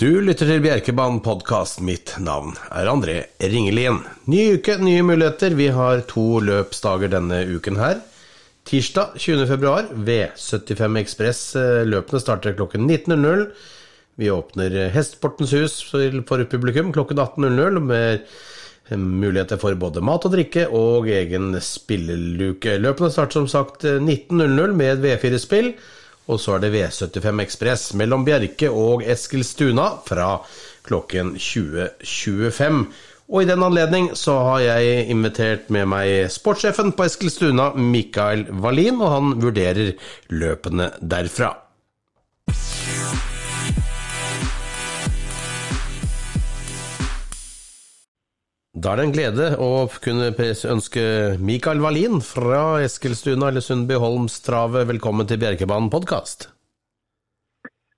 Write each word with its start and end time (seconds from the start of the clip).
Du 0.00 0.14
lytter 0.24 0.48
til 0.48 0.62
Bjerkebanen 0.64 1.18
podkast. 1.20 1.82
Mitt 1.84 2.14
navn 2.24 2.54
er 2.72 2.88
André 2.88 3.16
Ringelien. 3.36 3.98
Ny 4.32 4.54
uke, 4.56 4.78
nye 4.80 5.02
muligheter. 5.04 5.52
Vi 5.58 5.66
har 5.76 6.00
to 6.08 6.38
løpsdager 6.40 7.12
denne 7.12 7.42
uken 7.50 7.76
her. 7.76 8.00
Tirsdag 8.64 9.18
20.2, 9.20 9.90
V75 10.06 10.96
Ekspress. 11.02 11.42
Løpene 11.84 12.22
starter 12.24 12.56
klokken 12.56 12.88
19.00. 12.88 13.44
Vi 14.16 14.32
åpner 14.32 14.78
Hestportens 14.96 15.52
hus 15.58 15.76
for 15.92 16.48
publikum 16.48 16.96
klokken 16.96 17.20
18.00 17.20 17.84
med 17.84 18.24
muligheter 18.96 19.60
for 19.60 19.76
både 19.76 20.00
mat 20.00 20.24
og 20.24 20.32
drikke 20.32 20.64
og 20.72 21.12
egen 21.12 21.52
spilleluke. 21.60 22.80
Løpene 22.80 23.12
starter 23.12 23.42
som 23.42 23.52
sagt 23.52 23.84
19.00 23.84 24.78
med 24.80 25.04
V4-spill. 25.04 25.74
Og 26.30 26.38
så 26.38 26.56
er 26.56 26.64
det 26.64 26.72
V75 26.74 27.42
Ekspress 27.44 27.86
mellom 27.98 28.24
Bjerke 28.26 28.70
og 28.70 29.02
Eskilstuna 29.02 29.88
fra 30.06 30.36
klokken 30.86 31.34
20.25. 31.36 32.84
Og 33.30 33.42
i 33.44 33.48
den 33.50 33.62
anledning 33.62 34.10
så 34.18 34.36
har 34.46 34.62
jeg 34.64 35.06
invitert 35.12 35.68
med 35.70 35.86
meg 35.92 36.30
sportssjefen 36.34 36.94
på 36.98 37.06
Eskilstuna, 37.06 37.70
Mikael 37.78 38.48
Wallin, 38.62 38.98
og 38.98 39.14
han 39.14 39.34
vurderer 39.42 39.94
løpene 40.34 40.90
derfra. 40.98 41.54
Da 48.80 48.94
er 48.94 49.00
det 49.00 49.04
en 49.04 49.12
glede 49.12 49.46
å 49.60 49.70
kunne 50.00 50.30
ønske 50.72 51.02
Mikael 51.44 51.82
Wallin 51.84 52.22
fra 52.24 52.78
Eskilstuna 52.80 53.50
eller 53.50 53.64
Sundby 53.64 53.98
Holmstravet 54.00 54.86
velkommen 54.88 55.28
til 55.28 55.40
Bjerkebanen 55.42 55.90
podkast. 55.92 56.46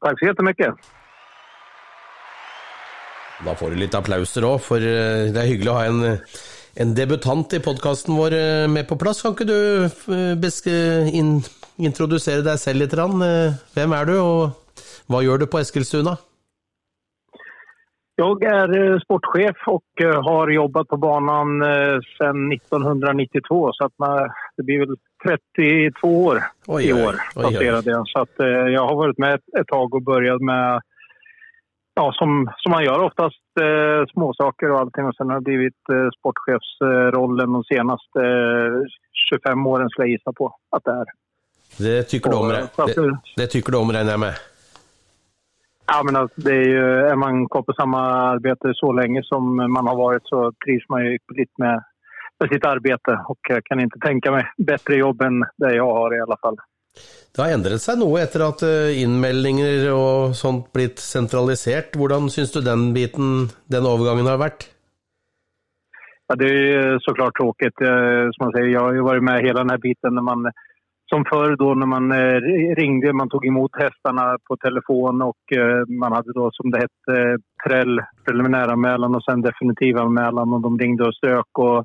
Takk 0.03 0.19
så 0.19 0.31
jättemycket. 0.33 0.89
Da 3.47 3.55
får 3.59 3.71
du 3.71 3.79
litt 3.79 3.95
applauser 3.95 4.48
òg, 4.48 4.59
for 4.65 4.83
eh, 4.83 5.31
det 5.31 5.39
er 5.39 5.53
hyggelig 5.53 5.71
å 5.71 5.77
ha 5.77 5.87
en, 5.87 6.19
en 6.83 6.97
debutant 6.99 7.55
i 7.55 7.62
podkasten 7.62 8.19
vår 8.19 8.39
eh, 8.41 8.67
med 8.71 8.89
på 8.91 8.99
plass. 8.99 9.23
Kan 9.23 9.37
ikke 9.37 9.47
du 9.47 10.34
beske, 10.43 10.75
in, 11.15 11.37
introdusere 11.78 12.43
deg 12.49 12.59
selv 12.59 12.83
litt? 12.83 12.99
Hvem 12.99 13.97
er 14.01 14.11
du, 14.11 14.17
og 14.19 14.83
hva 15.06 15.23
gjør 15.23 15.45
du 15.45 15.51
på 15.53 15.62
Eskilstuna? 15.62 16.19
Jag 18.23 18.42
är 18.42 18.98
sportchef 18.98 19.56
och 19.67 19.84
har 20.25 20.48
jobbat 20.48 20.89
på 20.89 20.97
banan 20.97 21.48
sedan 22.19 22.53
1992 22.53 23.70
så 23.73 23.84
att 23.84 23.92
man, 23.98 24.31
det 24.56 24.62
blir 24.62 24.78
väl 24.78 24.97
32 25.25 26.25
år 26.25 26.43
oj, 26.67 26.89
i 26.89 26.93
år 26.93 27.43
passerade 27.43 27.91
jag. 27.91 28.09
Så 28.09 28.20
att 28.20 28.34
jag 28.73 28.89
har 28.89 28.97
varit 28.97 29.19
med 29.19 29.34
ett, 29.34 29.61
ett 29.61 29.67
tag 29.67 29.95
och 29.95 30.03
börjat 30.03 30.41
med, 30.41 30.81
ja 31.95 32.12
som, 32.12 32.50
som 32.56 32.73
man 32.73 32.84
gör 32.84 33.03
oftast, 33.03 33.43
eh, 33.61 34.12
småsaker 34.12 34.70
och 34.70 34.78
allting 34.78 35.05
och 35.05 35.17
sen 35.17 35.28
har 35.28 35.34
det 35.34 35.45
blivit 35.50 35.83
eh, 35.93 36.09
sportchefsrollen 36.19 37.53
de 37.53 37.65
senaste 37.65 38.20
eh, 38.20 38.83
25 39.31 39.67
åren 39.67 39.89
skulle 39.89 40.06
jag 40.06 40.12
gissa 40.12 40.33
på 40.33 40.56
att 40.77 40.84
det 40.84 40.91
är. 40.91 41.05
Det 41.78 42.03
tycker 42.03 42.31
du 42.31 42.37
om, 42.37 42.48
det, 42.48 43.19
det 43.37 43.47
tycker 43.47 43.73
du 43.73 43.78
om 43.78 43.93
regnar 43.93 44.11
jag 44.11 44.20
med? 44.20 44.34
Ja, 45.86 46.02
men 46.05 46.16
alltså, 46.16 46.41
det 46.41 46.55
är, 46.55 46.69
ju, 46.69 47.06
är 47.12 47.16
man 47.16 47.48
kvar 47.48 47.62
på 47.62 47.72
samma 47.72 48.00
arbete 48.34 48.72
så 48.75 48.92
länge 48.92 49.22
som 49.25 49.56
man 49.56 49.86
har 49.86 49.97
varit 49.97 50.22
så 50.25 50.52
trivs 50.64 50.88
man 50.88 51.05
ju 51.05 51.14
ypperligt 51.14 51.58
med, 51.58 51.84
med 52.41 52.48
sitt 52.48 52.64
arbete. 52.64 53.20
Och 53.28 53.38
jag 53.48 53.64
kan 53.64 53.80
inte 53.80 53.98
tänka 53.98 54.30
mig 54.30 54.44
bättre 54.56 54.97
jobb 54.97 55.22
än 55.22 55.41
det 55.56 55.75
jag 55.75 55.94
har 55.94 56.16
i 56.16 56.20
alla 56.20 56.36
fall. 56.36 56.56
Det 57.36 57.42
har 57.42 57.55
endret 57.55 57.80
seg 57.80 57.97
noe 57.97 58.20
etter 58.20 58.42
at 58.44 58.62
innmeldinger 59.00 59.86
og 59.94 60.34
sånt 60.36 60.66
blitt 60.77 61.00
sentralisert. 61.00 61.97
Hvordan 61.97 62.28
syns 62.31 62.53
du 62.53 62.60
den 62.60 62.91
biten, 62.92 63.48
den 63.72 63.88
overgangen 63.88 64.28
har 64.28 64.37
vært? 64.42 64.69
Ja, 66.28 66.37
det 66.37 66.50
er 66.53 66.98
såklart 67.04 67.37
tråkigt. 67.37 67.81
Som 68.32 68.44
man 68.44 68.53
säger, 68.53 68.69
jag 68.69 68.84
har 68.84 68.98
jo 69.00 69.09
vært 69.09 69.25
med 69.25 69.41
hele 69.47 69.65
denne 69.65 69.78
biten 69.81 70.15
når 70.16 70.26
man 70.28 70.53
som 71.12 71.25
förr 71.25 71.56
då 71.56 71.75
när 71.75 71.87
man 71.87 72.06
ringde, 72.81 73.12
man 73.12 73.28
tog 73.28 73.47
emot 73.47 73.71
hästarna 73.84 74.39
på 74.49 74.56
telefon 74.56 75.23
och 75.23 75.43
man 75.89 76.12
hade 76.12 76.33
då 76.33 76.50
som 76.53 76.71
det 76.71 76.78
hette 76.78 77.39
preliminære 77.65 78.06
preliminäranmälan 78.27 79.15
och 79.15 79.25
sen 79.25 79.43
definitiv-anmälan 79.43 80.53
och 80.55 80.61
de 80.61 80.78
ringde 80.78 81.05
och 81.05 81.15
strök 81.15 81.59
och 81.59 81.84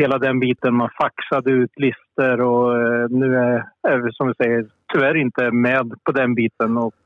hela 0.00 0.18
den 0.18 0.40
biten. 0.40 0.74
Man 0.74 0.90
faxade 1.02 1.50
ut 1.50 1.74
listor 1.76 2.40
och 2.40 2.66
nu 3.10 3.28
är 3.92 3.98
vi 4.04 4.12
som 4.12 4.26
vi 4.28 4.34
säger 4.34 4.66
tyvärr 4.92 5.16
inte 5.16 5.50
med 5.50 5.92
på 6.04 6.12
den 6.12 6.34
biten 6.34 6.76
och 6.76 7.02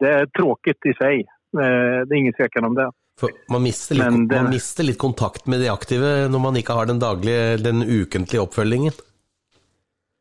det 0.00 0.10
är 0.20 0.26
tråkigt 0.26 0.86
i 0.86 0.94
sig. 0.94 1.24
Det 2.06 2.14
är 2.14 2.20
ingen 2.22 2.32
tvekan 2.32 2.64
om 2.64 2.74
det. 2.74 2.90
For 3.20 3.30
man 3.52 3.62
mister, 3.62 3.94
litt, 3.94 4.28
det... 4.28 4.42
man 4.42 4.50
mister 4.50 4.84
litt 4.84 4.98
kontakt 4.98 5.46
med 5.46 5.60
de 5.60 5.68
aktive 5.72 6.28
når 6.28 6.38
man 6.38 6.56
ikke 6.60 6.76
har 6.76 6.86
den 6.86 6.98
daglige, 7.00 7.56
den 7.64 7.80
ukentlige 7.82 8.42
oppfølgingen? 8.44 8.92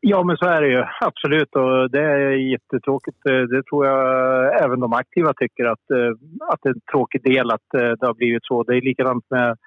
Ja, 0.08 0.24
men 0.24 0.38
så 0.38 0.46
är 0.46 0.62
det 0.62 0.68
ju. 0.68 0.84
Absolut. 1.02 1.56
Och 1.56 1.92
det 1.92 2.02
är 2.02 2.30
jättetråkigt. 2.52 3.18
Det 3.24 3.64
tror 3.64 3.86
jag 3.86 4.64
även 4.64 4.80
de 4.80 4.94
aktiva 4.94 5.34
tycker 5.34 5.66
att, 5.66 5.86
att 6.52 6.60
det 6.64 6.70
är 6.70 6.74
en 6.74 6.82
tråkig 6.92 7.24
del 7.24 7.52
att 7.52 7.68
det 7.72 8.06
har 8.06 8.14
blivit 8.14 8.46
så. 8.46 8.64
Det 8.64 8.78
är 8.78 8.82
likadant 8.82 9.26
med... 9.30 9.58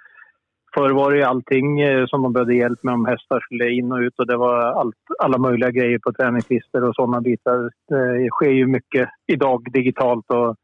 Förr 0.74 0.90
var 0.90 1.12
det 1.12 1.24
allting 1.24 1.78
som 2.08 2.22
de 2.22 2.32
behövde 2.32 2.54
hjälp 2.54 2.82
med 2.82 2.94
om 2.94 3.06
hästar 3.06 3.40
skulle 3.40 3.70
in 3.70 3.92
och 3.92 3.98
ut 3.98 4.18
och 4.18 4.26
det 4.26 4.36
var 4.36 4.56
allt, 4.58 4.96
alla 5.18 5.38
möjliga 5.38 5.70
grejer 5.70 5.98
på 5.98 6.12
träningslistor 6.12 6.88
och 6.88 6.94
sådana 6.94 7.20
bitar. 7.20 7.70
Det 7.88 8.30
sker 8.30 8.50
ju 8.50 8.66
mycket 8.66 9.08
idag 9.26 9.72
digitalt 9.72 10.30
och 10.30 10.56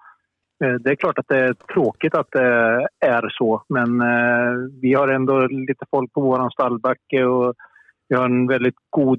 det 0.81 0.91
är 0.91 0.95
klart 0.95 1.19
att 1.19 1.29
det 1.29 1.39
är 1.39 1.55
tråkigt 1.75 2.15
att 2.15 2.31
det 2.33 2.87
är 3.01 3.29
så 3.29 3.63
men 3.69 3.89
vi 4.83 4.95
har 4.95 5.09
ändå 5.09 5.47
lite 5.47 5.85
folk 5.91 6.13
på 6.13 6.21
våran 6.21 6.51
stallbacke 6.51 7.25
vi 8.09 8.15
har 8.17 8.25
en 8.25 8.47
väldigt 8.47 8.75
god 8.91 9.19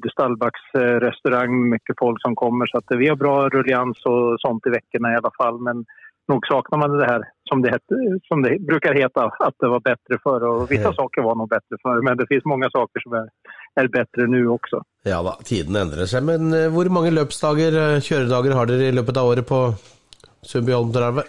mycket 1.50 1.96
folk 2.00 2.22
som 2.22 2.36
kommer 2.36 2.66
så 2.68 2.78
att 2.78 3.00
vi 3.00 3.08
har 3.08 3.16
bra 3.16 3.50
rullians 3.50 3.98
och 4.06 4.40
sånt 4.40 4.68
i 4.68 4.70
veckorna 4.70 5.14
i 5.14 5.16
alla 5.16 5.32
fall. 5.38 5.60
Men 5.62 5.86
nog 6.28 6.48
saknar 6.48 6.80
man 6.80 6.98
det 6.98 7.06
här 7.06 7.22
som 7.50 7.62
det, 7.62 7.70
heter, 7.70 8.20
som 8.28 8.42
det 8.42 8.60
brukar 8.60 8.94
heta, 8.94 9.24
att 9.40 9.56
det 9.60 9.68
var 9.68 9.80
bättre 9.80 10.18
förr. 10.24 10.44
Och 10.44 10.72
vissa 10.72 10.94
saker 10.94 11.22
var 11.22 11.36
nog 11.36 11.50
bättre 11.50 11.76
förr, 11.82 12.02
men 12.02 12.18
det 12.18 12.28
finns 12.28 12.46
många 12.46 12.70
saker 12.70 13.00
som 13.00 13.14
är, 13.14 13.28
är 13.82 13.88
bättre 13.88 14.28
nu 14.28 14.48
också. 14.48 14.82
Ja 15.04 15.24
da, 15.24 15.38
tiden 15.44 15.76
endrer 15.76 16.06
seg. 16.06 16.24
Men 16.24 16.72
hvor 16.74 16.90
mange 16.90 17.12
løpsdager, 17.12 18.00
kjøredager, 18.00 18.58
har 18.58 18.66
dere 18.66 18.90
i 18.90 18.96
løpet 18.96 19.18
av 19.18 19.30
året 19.34 19.48
på 19.48 19.74
Sundbyholmtravet? 20.42 21.26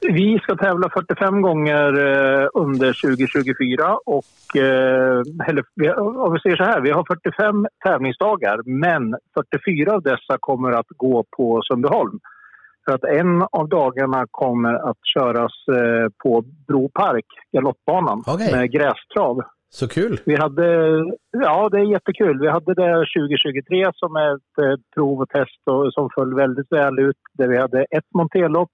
Vi 0.00 0.38
skal 0.42 0.58
tävla 0.58 0.90
45 0.90 1.42
ganger 1.42 1.92
under 2.54 2.92
2024 2.92 3.98
Og, 4.06 4.24
eller, 5.48 5.64
om 5.98 6.32
vi 6.32 6.40
säger 6.40 6.56
så 6.56 6.64
här, 6.64 6.80
vi 6.80 6.90
har 6.90 7.04
45 7.04 7.66
tävlingsdagar 7.84 8.60
men 8.64 9.14
44 9.34 9.92
av 9.92 10.02
dessa 10.02 10.38
kommer 10.40 10.72
att 10.72 10.86
gå 10.96 11.24
på 11.36 11.60
Sundbyholm. 11.62 12.20
För 12.84 12.94
att 12.94 13.04
en 13.04 13.42
av 13.42 13.68
dagarna 13.68 14.26
kommer 14.30 14.74
att 14.74 14.98
köras 15.14 15.52
på 16.22 16.44
Bro 16.68 16.88
Park, 16.88 17.26
galoppbanan, 17.52 18.18
okay. 18.26 18.52
med 18.52 18.70
grästrav. 18.70 19.42
Så 19.70 19.88
kul! 19.88 20.20
Vi 20.24 20.36
hade, 20.36 20.64
ja, 21.30 21.68
det 21.68 21.78
är 21.78 21.92
jättekul. 21.92 22.40
Vi 22.40 22.48
hade 22.48 22.74
det 22.74 23.06
2023 23.16 23.90
som 23.94 24.16
ett 24.16 24.84
prov 24.94 25.20
och 25.20 25.28
test 25.28 25.62
och, 25.64 25.92
som 25.92 26.08
föll 26.14 26.34
väldigt 26.34 26.72
väl 26.72 26.98
ut. 26.98 27.16
Där 27.32 27.48
vi 27.48 27.58
hade 27.58 27.80
ett 27.82 28.08
monterlopp 28.14 28.70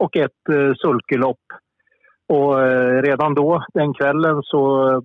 och 0.00 0.16
ett 0.16 0.48
eh, 0.52 0.72
sulkelopp. 0.74 1.46
Och 2.28 2.62
eh, 2.62 3.02
redan 3.02 3.34
då, 3.34 3.64
den 3.74 3.94
kvällen, 3.94 4.42
så 4.42 4.88
eh, 4.88 5.00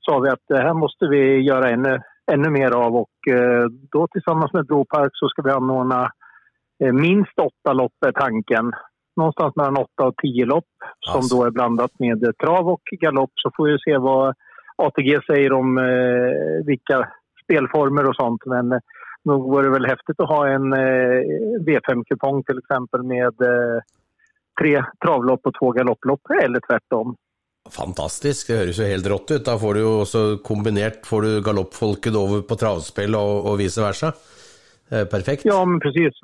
sa 0.00 0.18
vi 0.18 0.28
att 0.28 0.44
det 0.48 0.58
här 0.58 0.74
måste 0.74 1.06
vi 1.06 1.40
göra 1.40 1.70
ännu, 1.70 1.98
ännu 2.32 2.50
mer 2.50 2.70
av. 2.70 2.96
Och 2.96 3.16
eh, 3.30 3.64
då 3.92 4.06
tillsammans 4.06 4.52
med 4.52 4.66
Bropark 4.66 5.10
så 5.14 5.28
ska 5.28 5.42
vi 5.42 5.50
anordna 5.50 6.10
eh, 6.84 6.92
minst 6.92 7.38
åtta 7.38 7.72
lopp 7.72 7.92
är 8.06 8.12
tanken. 8.12 8.72
Någonstans 9.16 9.56
mellan 9.56 9.76
åtta 9.76 10.06
och 10.06 10.16
tio 10.22 10.44
lopp 10.46 10.72
som 11.00 11.38
då 11.38 11.44
är 11.44 11.50
blandat 11.50 11.90
med 11.98 12.32
trav 12.44 12.68
och 12.68 12.82
galopp. 13.00 13.32
Så 13.34 13.50
får 13.56 13.66
vi 13.66 13.78
se 13.78 13.98
vad 13.98 14.34
ATG 14.76 15.18
säger 15.26 15.52
om 15.52 15.78
eh, 15.78 16.64
vilka 16.66 17.08
spelformer 17.44 18.08
och 18.08 18.16
sånt. 18.16 18.46
Men 18.46 18.80
nog 19.24 19.50
vore 19.50 19.66
det 19.66 19.72
väl 19.72 19.86
häftigt 19.86 20.20
att 20.20 20.28
ha 20.28 20.48
en 20.48 20.74
V5-kupong 21.66 22.42
till 22.42 22.58
exempel 22.58 23.02
med 23.02 23.34
tre 24.60 24.76
travlopp 25.04 25.48
og 25.48 25.56
to 25.56 25.72
galopplopp, 25.78 26.34
eller 26.42 26.62
tvert. 26.66 27.16
Fantastisk, 27.70 28.50
det 28.50 28.58
høres 28.58 28.80
jo 28.80 28.88
helt 28.88 29.08
rått 29.12 29.32
ut. 29.34 29.46
Da 29.46 29.56
får 29.60 29.76
du 29.76 29.80
jo 29.80 29.94
også 30.02 30.24
kombinert 30.44 31.06
får 31.06 31.26
du 31.26 31.32
galoppfolket 31.44 32.16
over 32.16 32.44
på 32.48 32.58
travspill 32.60 33.16
og, 33.18 33.46
og 33.50 33.58
vice 33.60 33.82
versa. 33.84 34.12
Perfekt. 34.90 35.44
Ja, 35.46 35.64
men 35.64 35.80
precis. 35.80 36.16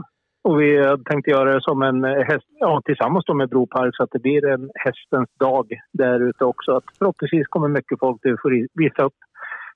Och 0.46 0.60
vi 0.60 0.96
tänkte 1.04 1.30
göra 1.30 1.54
det 1.54 1.62
som 1.62 1.82
en 1.82 2.04
häst, 2.04 2.46
ja, 2.60 2.82
tillsammans 2.84 3.24
med 3.34 3.48
Bropark 3.48 3.96
så 3.96 4.02
att 4.02 4.10
det 4.12 4.18
blir 4.18 4.46
en 4.46 4.70
hästens 4.74 5.28
dag 5.38 5.66
där 5.92 6.28
ute 6.28 6.44
också. 6.44 6.72
Att 6.72 6.84
förhoppningsvis 6.98 7.46
kommer 7.46 7.68
mycket 7.68 7.98
folk 7.98 8.22
till 8.22 8.32
att 8.32 8.68
visa 8.74 9.02
upp 9.02 9.14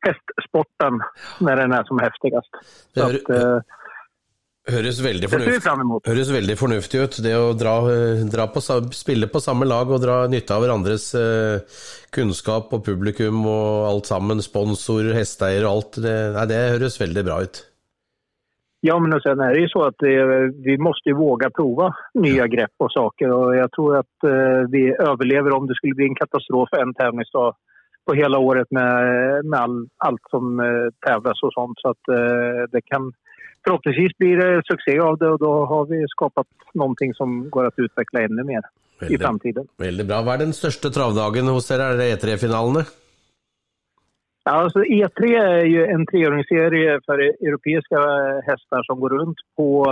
hästsporten 0.00 1.00
när 1.40 1.56
den 1.56 1.72
är 1.72 1.84
som 1.84 1.98
häftigast. 1.98 2.50
Så 2.94 3.02
att, 3.02 3.64
Høres 4.68 4.98
veldig, 5.00 5.28
høres 6.04 6.30
veldig 6.34 6.54
fornuftig 6.60 6.98
ut, 7.00 7.14
det 7.24 7.32
å 7.32 7.54
dra, 7.56 7.78
eh, 7.88 8.20
dra 8.28 8.44
på, 8.52 8.60
spille 8.92 9.30
på 9.32 9.40
samme 9.40 9.64
lag 9.64 9.88
og 9.88 10.02
dra 10.02 10.26
nytte 10.28 10.52
av 10.52 10.60
hverandres 10.60 11.06
eh, 11.16 11.62
kunnskap 12.12 12.68
og 12.76 12.84
publikum 12.84 13.40
og 13.48 13.88
alt 13.88 14.10
sammen, 14.10 14.42
sponsorer, 14.44 15.16
hesteeier 15.16 15.64
og 15.64 15.72
alt. 15.72 16.00
Det, 16.04 16.12
nei, 16.36 16.44
det 16.52 16.60
høres 16.74 17.00
veldig 17.00 17.24
bra 17.24 17.38
ut. 17.40 17.62
Ja, 18.84 18.98
men 19.00 19.12
og 19.16 19.22
sen 19.22 19.40
är 19.40 19.54
det 19.54 19.60
ju 19.60 19.68
så 19.68 19.84
att 19.84 19.98
det, 19.98 20.52
vi 20.64 20.78
måste 20.78 21.08
ju 21.08 21.14
våga 21.14 21.50
prova 21.50 21.94
nya 22.14 22.46
grepp 22.46 22.72
och 22.78 22.92
saker 22.92 23.30
och 23.30 23.56
jag 23.56 23.72
tror 23.72 23.96
att 23.96 24.24
eh, 24.24 24.68
vi 24.70 24.94
överlever 24.98 25.52
om 25.52 25.66
det 25.66 25.74
skulle 25.74 25.94
bli 25.94 26.06
en 26.06 26.14
katastrof 26.14 26.68
en 26.72 26.94
tävlingsdag 26.94 27.54
på 28.06 28.14
hela 28.14 28.38
året 28.38 28.70
med, 28.70 29.44
med 29.44 29.60
all, 29.60 29.88
allt 29.96 30.22
som 30.30 30.44
tävlas 31.06 31.42
och 31.42 31.52
sånt. 31.52 31.78
Så 31.80 31.88
att 31.88 32.04
det 32.72 32.80
kan 32.80 33.12
förhoppningsvis 33.64 34.18
blir 34.18 34.36
det 34.36 34.62
suksess 34.66 35.00
av 35.02 35.18
det 35.18 35.28
och 35.28 35.38
då 35.38 35.64
har 35.66 35.86
vi 35.86 36.04
skapat 36.08 36.46
någonting 36.74 37.14
som 37.14 37.50
går 37.50 37.66
att 37.66 37.78
utveckla 37.78 38.20
ännu 38.20 38.44
mer 38.44 38.58
i 38.60 39.04
Veldig, 39.04 39.20
framtiden. 39.20 39.66
veldig 39.78 40.06
bra. 40.06 40.22
Hva 40.22 40.34
er 40.34 40.42
den 40.44 40.52
største 40.52 40.90
travdagen 40.92 41.48
hos? 41.48 41.70
Er 41.70 41.96
det 41.96 42.08
E3-finalene? 42.16 42.84
Ja, 44.44 44.52
alltså 44.52 44.78
E3 44.78 45.22
är 45.42 45.64
ju 45.64 45.84
en 45.86 46.06
treåringsserie 46.06 47.00
för 47.06 47.18
europeiska 47.48 48.00
hästar 48.50 48.82
som 48.82 49.00
går 49.00 49.08
runt 49.10 49.36
på 49.56 49.86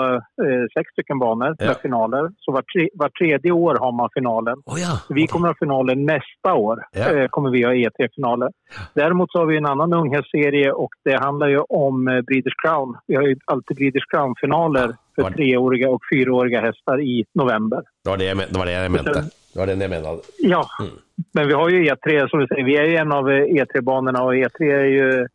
eh, 0.44 0.64
sex 0.78 0.90
stycken 0.92 1.18
banor 1.18 1.56
Ja. 1.58 1.66
med 1.66 1.76
finaler. 1.82 2.30
Så 2.38 2.52
var, 2.52 2.62
tre, 2.62 2.88
var 2.94 3.08
tredje 3.08 3.52
år 3.52 3.74
har 3.80 3.92
man 3.92 4.08
finalen. 4.14 4.56
Oh 4.66 4.80
ja. 4.80 5.00
Vi 5.08 5.26
kommer 5.26 5.48
ha 5.48 5.54
finalen 5.58 6.06
nästa 6.06 6.54
år. 6.54 6.76
Ja. 6.92 7.10
Eh, 7.14 7.28
kommer 7.28 7.50
vi 7.50 7.62
ha 7.64 7.72
E3-finaler. 7.72 8.50
Däremot 8.94 9.32
så 9.32 9.38
har 9.38 9.46
vi 9.46 9.56
en 9.56 9.66
annan 9.66 9.92
unghästserie 9.92 10.72
och 10.72 10.90
det 11.04 11.16
handlar 11.20 11.48
ju 11.48 11.58
om 11.58 12.08
eh, 12.08 12.20
Breeders 12.20 12.54
Crown. 12.64 12.96
Vi 13.06 13.14
har 13.16 13.22
ju 13.22 13.36
alltid 13.44 13.76
Breeders 13.76 14.06
Crown-finaler 14.12 14.94
för 15.14 15.30
treåriga 15.30 15.90
och 15.90 16.00
fyraåriga 16.12 16.60
hästar 16.60 17.00
i 17.00 17.24
november. 17.34 17.82
Det 18.04 18.10
var 18.10 18.16
det 18.16 18.24
jag, 18.24 18.36
det 18.38 18.58
var 18.58 18.66
det 18.66 18.72
jeg 18.72 18.90
mente. 18.90 19.22
Det 19.52 19.58
var 19.58 19.66
den 19.66 19.80
jeg 19.80 19.90
mente. 19.90 20.08
Ja, 20.38 20.62
Mm. 20.80 20.92
men 21.34 21.48
vi 21.48 21.54
har 21.54 21.68
ju 21.70 21.84
E3 21.84 22.28
som 22.28 22.40
du 22.40 22.46
säger. 22.46 22.64
Vi 22.64 22.76
är 22.76 22.84
ju 22.84 22.96
en 22.96 23.12
av 23.12 23.30
eh, 23.30 23.44
E3-banorna 23.44 24.22
och 24.22 24.34
E3 24.34 24.62
är 24.62 24.84
ju 24.84 25.26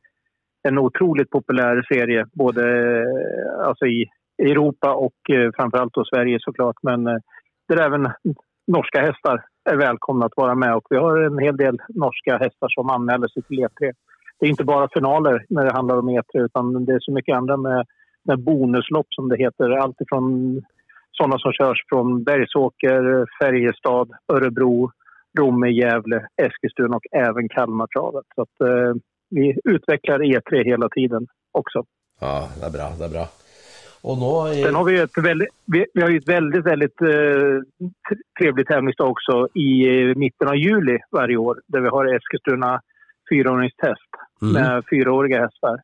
en 0.68 0.78
otroligt 0.78 1.30
populär 1.30 1.84
serie 1.94 2.26
både 2.34 2.64
eh, 3.00 3.68
alltså 3.68 3.86
i 3.86 4.06
Europa 4.38 4.94
och 4.94 5.14
framfor 5.28 5.52
framförallt 5.56 5.94
då 5.94 6.06
Sverige 6.06 6.38
såklart. 6.42 6.76
Men 6.82 7.08
eh, 7.08 7.18
där 7.68 7.82
även 7.82 8.12
norska 8.68 9.02
hästar 9.02 9.46
är 9.70 9.76
välkomna 9.76 10.26
att 10.26 10.38
vara 10.38 10.56
med 10.56 10.76
och 10.76 10.88
vi 10.90 10.98
har 10.98 11.18
en 11.22 11.38
hel 11.40 11.58
del 11.58 11.78
norska 11.90 12.38
hästar 12.38 12.68
som 12.70 12.90
anmäler 12.90 13.28
sig 13.28 13.44
till 13.44 13.60
E3. 13.60 13.92
Det 14.40 14.46
är 14.46 14.50
inte 14.50 14.64
bara 14.64 14.90
finaler 14.94 15.46
när 15.50 15.66
det 15.66 15.74
handlar 15.74 15.98
om 15.98 16.10
E3 16.10 16.46
utan 16.46 16.86
det 16.86 16.94
är 16.94 17.00
så 17.00 17.12
mycket 17.12 17.36
andra 17.36 17.58
med, 17.58 17.86
med 18.24 18.40
bonuslopp 18.40 19.08
som 19.10 19.30
det 19.30 19.38
heter. 19.38 19.70
Allt 19.70 20.02
ifrån 20.02 20.62
sådana 21.18 21.38
som 21.40 21.52
körs 21.54 21.80
från 21.90 22.24
Bergsåker, 22.24 23.26
Färjestad, 23.40 24.12
Örebro, 24.34 24.92
Romme, 25.40 25.70
Gävle, 25.70 26.28
Eskilstuna 26.42 26.96
och 26.96 27.08
även 27.12 27.50
Kalmartravet. 27.50 28.26
Så 28.36 28.42
att, 28.42 28.62
eh, 28.62 28.94
vi 29.30 29.58
utvecklar 29.64 30.20
E3 30.20 30.64
hela 30.64 30.90
tiden 30.90 31.28
också. 31.52 31.84
Ja, 32.22 32.50
det 32.60 32.66
er 32.66 32.72
bra. 32.72 32.90
Det 33.00 33.06
er 33.06 33.10
bra. 33.10 33.26
Og 34.04 34.18
nå 34.20 34.32
Sen 34.54 34.76
har 34.76 34.84
vi, 34.84 35.00
ett 35.00 35.18
väldigt, 35.18 35.50
vi, 35.66 35.86
vi 35.94 36.02
har 36.02 36.10
ju 36.10 36.18
ett 36.18 36.28
väldigt, 36.30 36.66
väldigt 36.66 37.02
eh, 37.02 37.56
t- 38.10 38.24
trevlig 38.40 38.68
tävlingsdag 38.68 39.10
också 39.10 39.48
i 39.54 39.70
eh, 39.88 40.16
mitten 40.16 40.48
av 40.48 40.56
juli 40.56 40.98
varje 41.12 41.38
år 41.38 41.62
där 41.68 41.82
vi 41.82 41.88
har 41.88 42.16
Eskilstuna 42.16 42.82
fyraåringstest 43.30 44.12
mm. 44.42 44.54
med 44.54 44.84
fyraåriga 44.90 45.42
hästar. 45.42 45.78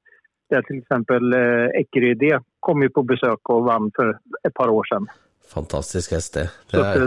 Där 0.50 0.62
till 0.62 0.78
exempel 0.78 1.34
eh, 1.34 1.68
Eckerö 1.82 2.14
kom 2.60 2.84
jo 2.84 2.90
på 2.96 3.06
besøk 3.08 3.52
og 3.54 3.68
vann 3.68 3.92
for 3.96 4.16
et 4.44 4.56
par 4.56 4.72
år 4.72 4.88
siden. 4.92 5.10
Fantastisk 5.50 6.12
hest, 6.14 6.34
det. 6.34 6.50
det 6.72 6.82
er, 6.86 7.06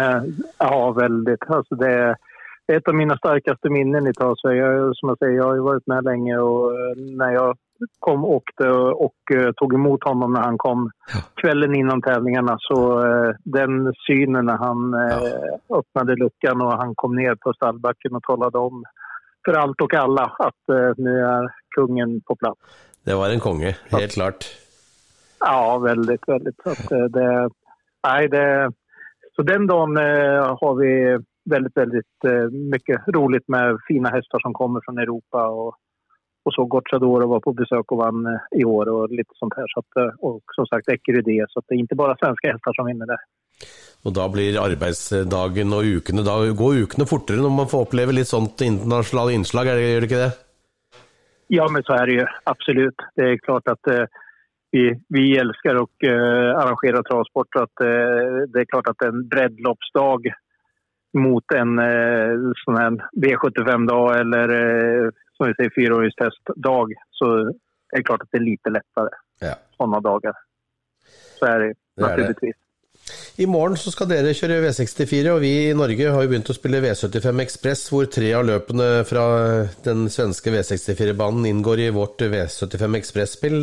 eh, 0.00 0.28
ja, 0.60 0.76
veldig. 0.96 1.36
Altså, 1.48 1.76
det 1.80 1.90
er 1.90 2.14
et 2.72 2.88
av 2.88 2.96
mine 2.96 3.16
sterkeste 3.18 3.72
minner 3.72 4.06
i. 4.08 4.14
Jag, 4.14 4.94
som 4.96 5.12
jeg 5.12 5.18
sier, 5.18 5.34
jeg 5.34 5.44
har 5.44 5.58
jo 5.58 5.66
vært 5.66 5.90
med 5.92 6.08
lenge. 6.08 6.38
og 6.38 6.96
når 7.18 7.36
jeg 7.36 7.54
kom 7.98 8.24
och 8.24 8.34
åkte 8.34 8.68
og 8.70 9.12
tok 9.56 9.72
imot 9.74 10.00
tog 10.00 10.14
når 10.16 10.20
honom 10.20 10.32
när 10.32 10.40
han 10.40 10.58
kom 10.58 10.90
kvelden 11.42 11.74
innan 11.74 12.02
tävlingarna 12.02 12.56
så 12.60 12.78
eh, 13.06 13.34
den 13.44 13.92
synen 14.06 14.46
når 14.46 14.56
han 14.56 14.92
ja. 15.10 15.18
öppnade 15.78 16.14
luckan 16.16 16.62
og 16.62 16.78
han 16.78 16.94
kom 16.94 17.16
ned 17.16 17.40
på 17.40 17.52
stallbacken 17.52 18.14
og 18.14 18.22
talte 18.22 18.58
om 18.58 18.84
for 19.44 19.58
alt 19.58 19.82
og 19.82 19.94
alle 19.94 20.28
at 20.46 20.74
nå 20.98 21.10
er 21.10 21.26
är 21.26 21.48
kungen 21.74 22.20
på 22.20 22.36
plass. 22.36 22.58
det 23.04 23.14
var 23.14 23.30
en 23.30 23.40
konge, 23.40 23.76
helt 23.90 24.14
klart. 24.14 24.61
Ja, 25.44 25.78
väldigt, 25.78 26.28
väldigt. 26.28 26.62
Så 26.62 26.70
att, 26.70 26.92
eh, 26.92 27.04
det, 27.04 27.50
nej, 28.08 28.28
det, 28.28 28.72
så 29.36 29.42
den 29.42 29.66
dagen 29.66 29.96
eh, 29.96 30.56
har 30.60 30.74
vi 30.74 31.18
väldigt, 31.50 31.76
väldigt 31.76 32.24
eh, 32.24 32.50
mycket 32.50 33.00
roligt 33.08 33.48
med 33.48 33.78
fina 33.88 34.08
hästar 34.08 34.38
som 34.38 34.52
kommer 34.52 34.80
från 34.84 34.98
Europa. 34.98 35.48
Och, 35.48 35.74
och 36.44 36.54
så 36.54 36.64
Gocciadoro 36.64 37.26
var 37.26 37.40
på 37.40 37.52
besök 37.52 37.92
och 37.92 37.98
vann 37.98 38.38
i 38.60 38.64
år 38.64 38.88
och 38.88 39.10
lite 39.10 39.34
sånt 39.34 39.54
här. 39.56 39.66
Så 39.68 39.80
att, 39.80 40.18
och 40.18 40.42
som 40.54 40.66
sagt 40.66 40.88
Eckerö 40.88 41.46
så 41.48 41.58
att 41.58 41.64
det 41.68 41.74
är 41.74 41.78
inte 41.78 41.94
bara 41.94 42.16
svenska 42.16 42.52
hästar 42.52 42.72
som 42.72 42.86
vinner 42.86 43.06
det. 43.06 43.18
Og 44.02 44.14
da 44.16 44.26
blir 44.26 44.58
arbeidsdagen 44.58 45.74
og 45.76 45.86
ukene 45.86 46.24
Da 46.26 46.34
går 46.58 46.80
ukene 46.86 47.06
fortere 47.06 47.42
når 47.42 47.52
man 47.54 47.68
får 47.70 47.86
oppleve 47.86 48.16
litt 48.16 48.30
sånt 48.30 48.64
internasjonale 48.66 49.36
innslag, 49.36 49.70
er 49.70 49.78
det, 49.78 49.90
gjør 49.92 50.00
det 50.00 50.08
ikke 50.10 50.24
det? 50.24 50.32
Ja, 51.54 51.68
men 51.68 51.82
så 51.82 51.92
är 51.92 52.06
det 52.06 52.12
ju 52.12 52.26
absolut. 52.44 52.94
Det 53.14 53.22
är 53.22 53.36
klart 53.38 53.68
att 53.68 53.86
eh, 53.86 54.04
vi, 54.72 54.86
vi 55.12 55.24
elsker 55.38 55.78
å 55.78 55.84
uh, 55.84 56.52
arrangere 56.56 57.02
travsport. 57.04 57.48
Så 57.52 57.64
att, 57.66 57.84
eh, 57.84 58.38
det 58.48 58.62
er 58.62 58.70
klart 58.70 58.88
at 58.88 59.04
en 59.06 59.26
breddloppsdag 59.28 60.30
mot 61.20 61.54
en 61.56 61.74
uh, 61.76 62.46
sånn 62.62 62.96
V75-dag 63.20 64.06
eller 64.16 64.54
uh, 64.56 65.10
som 65.36 65.50
vi 65.50 65.58
sier, 65.58 65.74
fyraåringstestdag 65.76 66.96
så 67.18 67.30
er 67.42 67.98
det 67.98 68.06
klart 68.08 68.24
at 68.24 68.32
det 68.32 68.40
er 68.40 68.48
lite 68.48 68.72
lettere 68.72 69.20
Ja. 69.42 69.56
sånne 69.76 70.00
dager. 70.00 70.40
Så 71.36 71.48
er 71.50 71.58
det 71.58 71.70
Det 71.74 72.06
naturligvis. 72.06 72.61
I 73.40 73.46
morgen 73.48 73.78
så 73.80 73.90
skal 73.90 74.10
dere 74.10 74.34
kjøre 74.36 74.60
V64, 74.62 75.30
og 75.32 75.40
vi 75.42 75.50
i 75.70 75.74
Norge 75.76 76.10
har 76.12 76.22
jo 76.22 76.30
begynt 76.30 76.50
å 76.52 76.54
spille 76.54 76.82
V75 76.84 77.42
Ekspress, 77.46 77.84
hvor 77.90 78.06
tre 78.12 78.28
av 78.36 78.44
løpene 78.46 78.88
fra 79.08 79.24
den 79.86 80.04
svenske 80.12 80.52
V64-banen 80.52 81.48
inngår 81.48 81.86
i 81.86 81.90
vårt 81.96 82.22
V75 82.22 82.98
Ekspress-spill. 83.00 83.58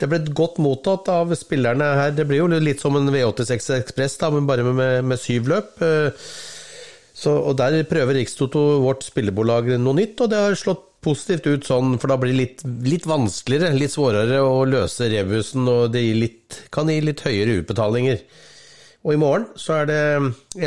Det 0.00 0.08
ble 0.10 0.22
godt 0.32 0.58
mottatt 0.64 1.10
av 1.12 1.36
spillerne 1.38 1.92
her. 2.00 2.16
Det 2.16 2.26
blir 2.28 2.42
jo 2.42 2.48
litt 2.58 2.82
som 2.82 2.96
en 2.98 3.12
V86 3.12 3.70
Ekspress, 3.78 4.18
men 4.34 4.48
bare 4.48 4.66
med, 4.66 5.04
med 5.06 5.22
syv 5.22 5.52
løp. 5.52 5.78
Så, 7.18 7.34
og 7.34 7.56
Der 7.58 7.82
prøver 7.90 8.16
Rikstoto, 8.18 8.64
vårt 8.82 9.06
spillebolag, 9.06 9.74
noe 9.78 10.00
nytt, 10.00 10.24
og 10.24 10.32
det 10.32 10.42
har 10.48 10.58
slått 10.58 10.86
positivt 11.04 11.46
ut 11.46 11.66
sånn, 11.66 11.96
for 12.00 12.10
da 12.10 12.18
blir 12.18 12.32
det 12.32 12.40
litt, 12.40 12.66
litt 12.88 13.06
vanskeligere, 13.06 13.76
litt 13.76 13.94
svårere 13.94 14.40
å 14.42 14.64
løse 14.66 15.06
rebusen, 15.12 15.66
og 15.70 15.92
det 15.94 16.08
litt, 16.16 16.62
kan 16.74 16.90
gi 16.90 17.02
litt 17.04 17.22
høyere 17.26 17.60
utbetalinger. 17.60 18.22
Og 19.06 19.14
i 19.14 19.20
morgen 19.20 19.46
så 19.54 19.80
er 19.82 19.88
det 19.88 20.00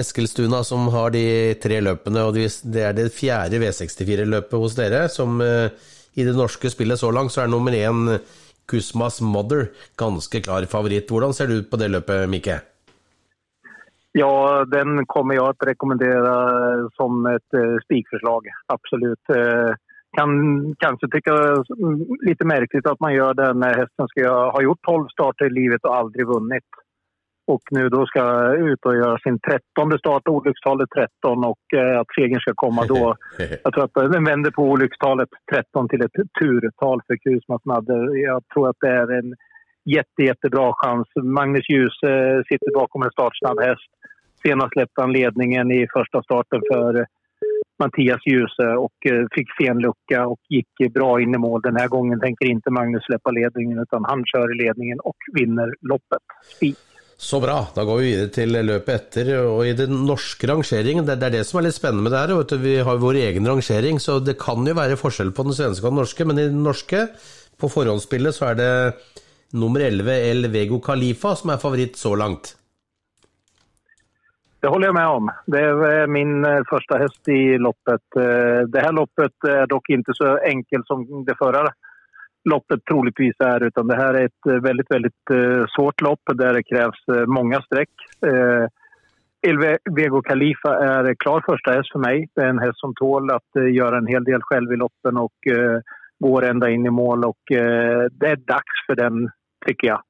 Eskilstuna 0.02 0.62
som 0.64 0.88
har 0.94 1.12
de 1.12 1.24
tre 1.62 1.82
løpene, 1.84 2.24
og 2.24 2.38
det 2.38 2.86
er 2.86 2.96
det 2.96 3.12
fjerde 3.14 3.60
V64-løpet 3.60 4.64
hos 4.64 4.78
dere, 4.78 5.04
som 5.12 5.42
eh, 5.44 5.68
i 6.16 6.24
det 6.28 6.38
norske 6.38 6.72
spillet 6.72 7.00
så 7.00 7.12
langt 7.12 7.36
så 7.36 7.44
er 7.44 7.52
nummer 7.52 7.76
én 7.76 8.18
Kusmas 8.72 9.20
Mother 9.22 9.68
ganske 10.00 10.42
klar 10.44 10.66
favoritt. 10.72 11.12
Hvordan 11.12 11.36
ser 11.36 11.52
du 11.52 11.60
ut 11.60 11.70
på 11.72 11.80
det 11.82 11.92
løpet, 11.92 12.30
Mikke? 12.32 12.62
Ja, 14.16 14.64
den 14.68 15.06
kommer 15.08 15.38
jeg 15.38 15.56
til 15.56 15.68
å 15.68 15.72
rekommendere 15.72 16.34
som 16.98 17.24
et 17.32 17.56
eh, 17.56 17.78
absolutt. 17.80 18.52
Absolut. 18.74 19.36
Eh, 19.36 19.72
kan 20.18 20.32
kanskje 20.84 21.08
tykke 21.14 21.36
litt 22.28 22.42
merkelig 22.44 22.84
at 22.84 23.00
man 23.00 23.14
gjør 23.16 23.38
det 23.40 23.50
når 23.56 23.78
hesten 23.80 24.10
skal 24.12 24.52
ha 24.52 24.64
gjort 24.66 24.90
12 24.90 25.06
starter 25.14 25.48
i 25.48 25.56
livet 25.56 25.88
og 25.88 25.96
aldri 25.96 26.28
vunnit. 26.28 26.81
Och 27.48 27.62
nu 27.72 27.90
då 27.90 28.06
ska 28.06 28.54
ut 28.56 28.86
och 28.86 28.96
göra 28.96 29.18
sin 29.18 29.40
trettonde 29.40 30.00
start, 30.00 30.28
olyckstalet 30.28 30.90
13 31.24 31.46
och 31.46 31.64
eh, 31.76 32.00
att 32.00 32.08
segern 32.16 32.40
ska 32.40 32.54
komma 32.56 32.86
då. 32.86 33.16
Jag 33.64 33.74
tror 33.74 33.84
att 33.84 34.12
den 34.12 34.24
vänder 34.24 34.52
på 34.52 34.64
olyckstalet 34.64 35.30
13 35.52 35.90
till 35.90 36.02
ett 36.02 36.18
turtal 36.40 37.02
för 37.08 37.16
Kusmas 37.16 37.66
Madde. 37.66 38.20
Jag 38.20 38.44
tror 38.54 38.70
att 38.70 38.76
det 38.80 38.90
är 38.90 39.12
en 39.20 39.36
jätte, 39.86 40.22
jättebra 40.24 40.74
chans. 40.76 41.08
Magnus 41.24 41.70
Ljus 41.70 42.04
eh, 42.04 42.42
sitter 42.50 42.74
bakom 42.74 43.04
en 43.04 43.12
startsnabb 43.12 43.60
häst. 43.60 43.92
Senast 44.44 44.74
släppte 44.74 45.02
han 45.02 45.14
ledningen 45.14 45.72
i 45.72 45.88
första 45.94 46.24
starten 46.24 46.62
för 46.72 47.00
eh, 47.00 47.06
Mattias 47.80 48.22
Djuse 48.26 48.68
och 48.86 48.98
fick 49.36 49.48
sen 49.62 49.78
lucka 49.80 50.28
och 50.28 50.40
gick 50.50 50.94
bra 50.94 51.22
in 51.22 51.36
i 51.36 51.38
mål. 51.38 51.62
Den 51.62 51.76
här 51.76 51.88
gången 51.88 52.20
tänker 52.20 52.46
inte 52.46 52.72
Magnus 52.72 53.04
släppa 53.04 53.32
ledningen 53.32 53.80
utan 53.80 54.06
han 54.06 54.24
kör 54.26 54.52
i 54.54 54.64
ledningen 54.64 55.00
och 55.00 55.16
vinner 55.34 55.74
loppet. 55.82 56.26
Spik. 56.56 56.91
Så 57.22 57.38
bra. 57.40 57.60
Da 57.76 57.84
går 57.86 58.00
vi 58.00 58.06
videre 58.10 58.30
til 58.34 58.56
løpet 58.66 58.96
etter. 58.96 59.28
Og 59.46 59.60
i 59.70 59.76
den 59.78 59.94
norske 60.08 60.48
rangeringen, 60.50 61.06
det 61.06 61.20
er 61.22 61.36
det 61.36 61.44
som 61.46 61.60
er 61.60 61.68
litt 61.68 61.78
spennende 61.78 62.08
med 62.08 62.16
det 62.16 62.22
her. 62.24 62.32
Du, 62.50 62.56
vi 62.64 62.80
har 62.82 62.98
vår 63.04 63.20
egen 63.22 63.46
rangering, 63.46 64.00
så 64.02 64.18
det 64.26 64.40
kan 64.42 64.66
jo 64.66 64.74
være 64.74 64.98
forskjell 64.98 65.30
på 65.38 65.46
den 65.46 65.54
svenske 65.54 65.86
og 65.86 65.94
den 65.94 66.02
norske. 66.02 66.26
Men 66.26 66.42
i 66.42 66.48
den 66.50 66.64
norske, 66.66 67.04
på 67.62 67.70
forhåndsspillet, 67.70 68.34
så 68.34 68.50
er 68.50 68.58
det 68.58 68.72
nummer 69.54 69.86
11 69.86 70.10
El 70.32 70.50
Vego 70.50 70.82
Khalifa 70.82 71.36
som 71.38 71.54
er 71.54 71.62
favoritt 71.62 72.02
så 72.02 72.16
langt. 72.18 72.56
Det 74.62 74.74
holder 74.74 74.90
jeg 74.90 74.98
med 74.98 75.22
om. 75.22 75.30
Det 75.46 75.62
er 75.62 76.10
min 76.10 76.42
første 76.74 77.00
hest 77.04 77.32
i 77.34 77.42
loppet. 77.62 78.04
Eh, 78.18 78.66
det 78.70 78.82
her 78.82 78.98
loppet 78.98 79.50
er 79.50 79.70
dog 79.70 79.94
ikke 79.94 80.18
så 80.18 80.40
enkelt 80.50 80.90
som 80.90 81.06
det 81.26 81.38
förra 81.38 81.70
loppet 82.50 82.86
troligtvis 82.86 83.36
är. 83.40 83.64
Utan 83.64 83.88
det 83.88 83.96
här 83.96 84.14
är 84.14 84.26
ett 84.26 84.46
veldig 84.46 84.62
väldigt, 84.62 84.92
väldigt 84.92 85.70
svårt 85.76 86.02
lopp 86.02 86.20
där 86.34 86.54
det 86.54 86.64
krävs 86.64 87.28
många 87.28 87.62
streck. 87.62 87.90
El 89.48 89.58
Vego 89.96 90.22
Khalifa 90.22 90.76
är 90.86 91.16
klar 91.16 91.44
första 91.50 91.72
häst 91.72 91.92
för 91.92 92.00
mig. 92.00 92.30
Det 92.36 92.42
är 92.42 92.50
en 92.50 92.60
häst 92.60 92.80
som 92.80 92.94
tål 92.96 93.32
att 93.32 93.74
göra 93.74 93.98
en 93.98 94.08
hel 94.08 94.24
del 94.24 94.42
själv 94.42 94.74
i 94.74 94.76
loppen 94.76 95.18
och 95.18 95.34
går 96.20 96.46
ända 96.46 96.70
in 96.70 96.86
i 96.86 96.90
mål. 96.90 97.26
Och 97.26 97.42
det 98.12 98.28
är 98.28 98.36
dags 98.36 98.86
för 98.88 98.96
den, 98.96 99.30
tycker 99.68 99.88
jag. 99.88 100.02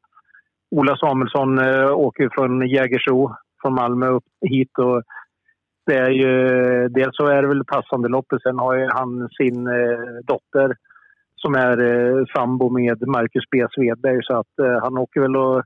Ola 0.75 0.97
Samuelsson 0.97 1.59
åker 1.91 2.29
från 2.35 2.67
Jägersro 2.67 3.35
från 3.61 3.73
Malmö 3.73 4.07
upp 4.07 4.23
hit. 4.49 4.77
Och 4.77 5.03
det 5.85 5.97
är 5.97 6.09
ju, 6.09 6.33
dels 6.87 7.15
så 7.15 7.27
är 7.27 7.41
det 7.41 7.47
väl 7.47 7.65
passande 7.65 8.09
loppet. 8.09 8.41
Sen 8.41 8.59
har 8.59 8.89
han 8.93 9.29
sin 9.29 9.67
eh, 9.67 10.19
dotter 10.23 10.75
som 11.41 11.55
är 11.55 11.77
eh, 11.89 12.25
sambo 12.35 12.69
med 12.69 13.07
Marcus 13.07 13.43
B. 13.51 13.65
Svedberg. 13.75 14.19
Så 14.23 14.33
att 14.39 14.59
eh, 14.59 14.83
han 14.83 14.97
åker 14.97 15.21
väl 15.21 15.35
och 15.35 15.63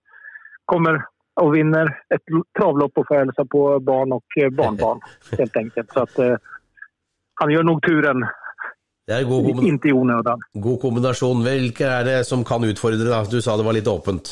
kommer 0.65 1.05
och 1.41 1.55
vinner 1.55 1.85
ett 2.15 2.25
travlopp 2.59 2.91
och 2.95 3.07
får 3.07 3.15
hälsa 3.15 3.45
på 3.45 3.79
barn 3.79 4.11
och 4.11 4.43
eh, 4.43 4.49
barnbarn 4.49 4.99
helt 5.37 5.57
enkelt. 5.57 5.89
Så 5.93 5.99
att 5.99 6.19
han 7.41 7.51
gjør 7.51 7.63
nok 7.63 7.85
turen. 7.85 8.25
Det 9.07 9.13
er 9.13 9.23
god, 9.23 9.63
Inte 9.63 9.87
i 9.87 9.93
onödan. 9.93 10.41
God 10.53 10.79
kombinasjon. 10.81 11.43
Hvilke 11.45 11.85
er 11.85 12.03
det 12.07 12.23
som 12.25 12.43
kan 12.43 12.63
utfordre? 12.63 13.05
da? 13.09 13.23
Du 13.29 13.41
sa 13.41 13.57
det 13.57 13.63
var 13.67 13.73
litt 13.77 13.87
åpent. 13.87 14.31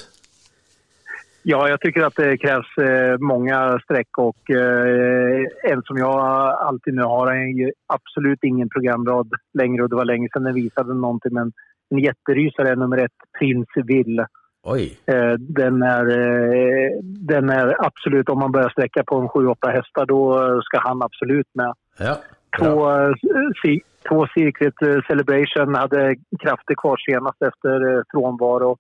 Ja, 1.46 1.70
jag 1.70 1.82
tycker 1.82 2.02
att 2.02 2.16
det 2.16 2.38
krävs 2.38 2.78
mange 2.78 3.18
många 3.20 3.80
streck 3.80 4.18
och 4.18 4.50
eh, 4.50 5.46
en 5.64 5.82
som 5.84 5.98
jag 5.98 6.20
alltid 6.68 6.94
nu 6.94 7.02
har 7.02 7.28
är 7.28 7.72
absolut 7.88 8.40
ingen 8.44 8.70
programrad 8.70 9.30
längre 9.54 9.84
och 9.84 9.90
det 9.90 9.96
var 9.96 10.06
länge 10.06 10.28
sedan 10.34 10.44
den 10.44 10.54
visade 10.54 10.94
någonting 10.94 11.34
men 11.34 11.52
en 11.90 12.00
jätterysare 12.00 12.70
är 12.70 12.76
nummer 12.76 12.98
ett, 12.98 13.20
Prins 13.40 13.68
Will. 13.76 14.26
Oj. 14.64 14.98
Eh, 15.06 15.34
den, 15.40 15.82
är, 15.82 16.06
den 17.28 17.50
är 17.50 17.86
absolut, 17.86 18.30
om 18.30 18.40
man 18.40 18.52
börjar 18.52 18.70
sträcka 18.70 19.04
på 19.04 19.16
en 19.16 19.28
7-8 19.28 19.72
hästar 19.72 20.06
då 20.06 20.62
ska 20.62 20.80
han 20.80 21.04
absolut 21.04 21.48
med. 21.54 21.74
Ja. 22.00 22.18
Två, 22.60 22.90
två 24.10 24.28
Secret 24.38 25.06
Celebration 25.08 25.76
hade 25.76 26.16
krafter 26.40 26.76
kvar 26.76 26.98
senast 26.98 27.42
efter 27.42 28.04
frånvaro 28.12 28.78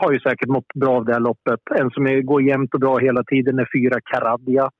har 0.00 0.12
ju 0.12 0.20
säkert 0.20 0.48
mått 0.48 0.72
bra 0.74 0.96
av 0.96 1.04
det 1.04 1.12
här 1.12 1.20
loppet. 1.20 1.60
En 1.80 1.90
som 1.90 2.26
går 2.26 2.42
jämnt 2.42 2.74
och 2.74 2.80
bra 2.80 2.98
hela 2.98 3.24
tiden 3.24 3.58
är 3.58 3.68
fyra 3.74 4.00
Karadia. 4.00 4.70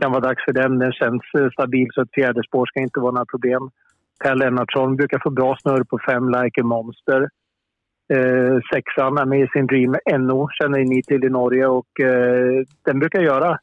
Kan 0.00 0.12
vara 0.12 0.20
dags 0.28 0.44
för 0.44 0.52
den. 0.52 0.78
Den 0.78 0.92
känns 0.92 1.22
eh, 1.38 1.50
stabil 1.50 1.88
så 1.90 2.02
ett 2.02 2.14
fjärde 2.14 2.42
spår 2.42 2.66
ska 2.66 2.80
inte 2.80 3.00
vara 3.00 3.12
några 3.12 3.32
problem. 3.34 3.70
Per 4.24 4.34
Lennartsson 4.34 4.96
brukar 4.96 5.18
få 5.22 5.30
bra 5.30 5.56
snurr 5.56 5.84
på 5.84 5.98
fem 6.08 6.28
Like 6.28 6.60
a 6.60 6.64
Monster. 6.64 7.28
Eh, 8.14 8.58
sexan 8.72 9.18
är 9.18 9.24
med 9.24 9.40
i 9.40 9.48
sin 9.52 9.66
Dream 9.66 9.96
NO, 10.18 10.48
känner 10.52 10.78
ni 10.78 11.02
till 11.02 11.24
i 11.24 11.28
Norge. 11.28 11.66
Och, 11.66 12.00
eh, 12.00 12.64
den 12.84 12.98
brukar 12.98 13.20
göra 13.20 13.58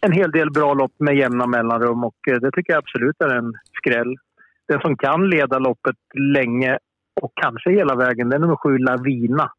en 0.00 0.12
hel 0.12 0.30
del 0.30 0.50
bra 0.50 0.74
lopp 0.74 0.92
med 0.98 1.16
jämna 1.16 1.46
mellanrum 1.46 2.04
och 2.04 2.28
eh, 2.30 2.34
det 2.34 2.50
tycker 2.50 2.72
jag 2.72 2.78
absolut 2.78 3.20
är 3.20 3.34
en 3.34 3.52
skräll. 3.72 4.16
Den 4.68 4.80
som 4.80 4.96
kan 4.96 5.30
leda 5.30 5.58
loppet 5.58 5.96
länge 6.14 6.78
och 7.22 7.32
kanske 7.42 7.70
hela 7.70 7.94
vägen, 7.94 8.28
den 8.28 8.42
är 8.42 8.46
nummer 8.46 8.56
sju 8.56 8.78
Lavina 8.78 9.50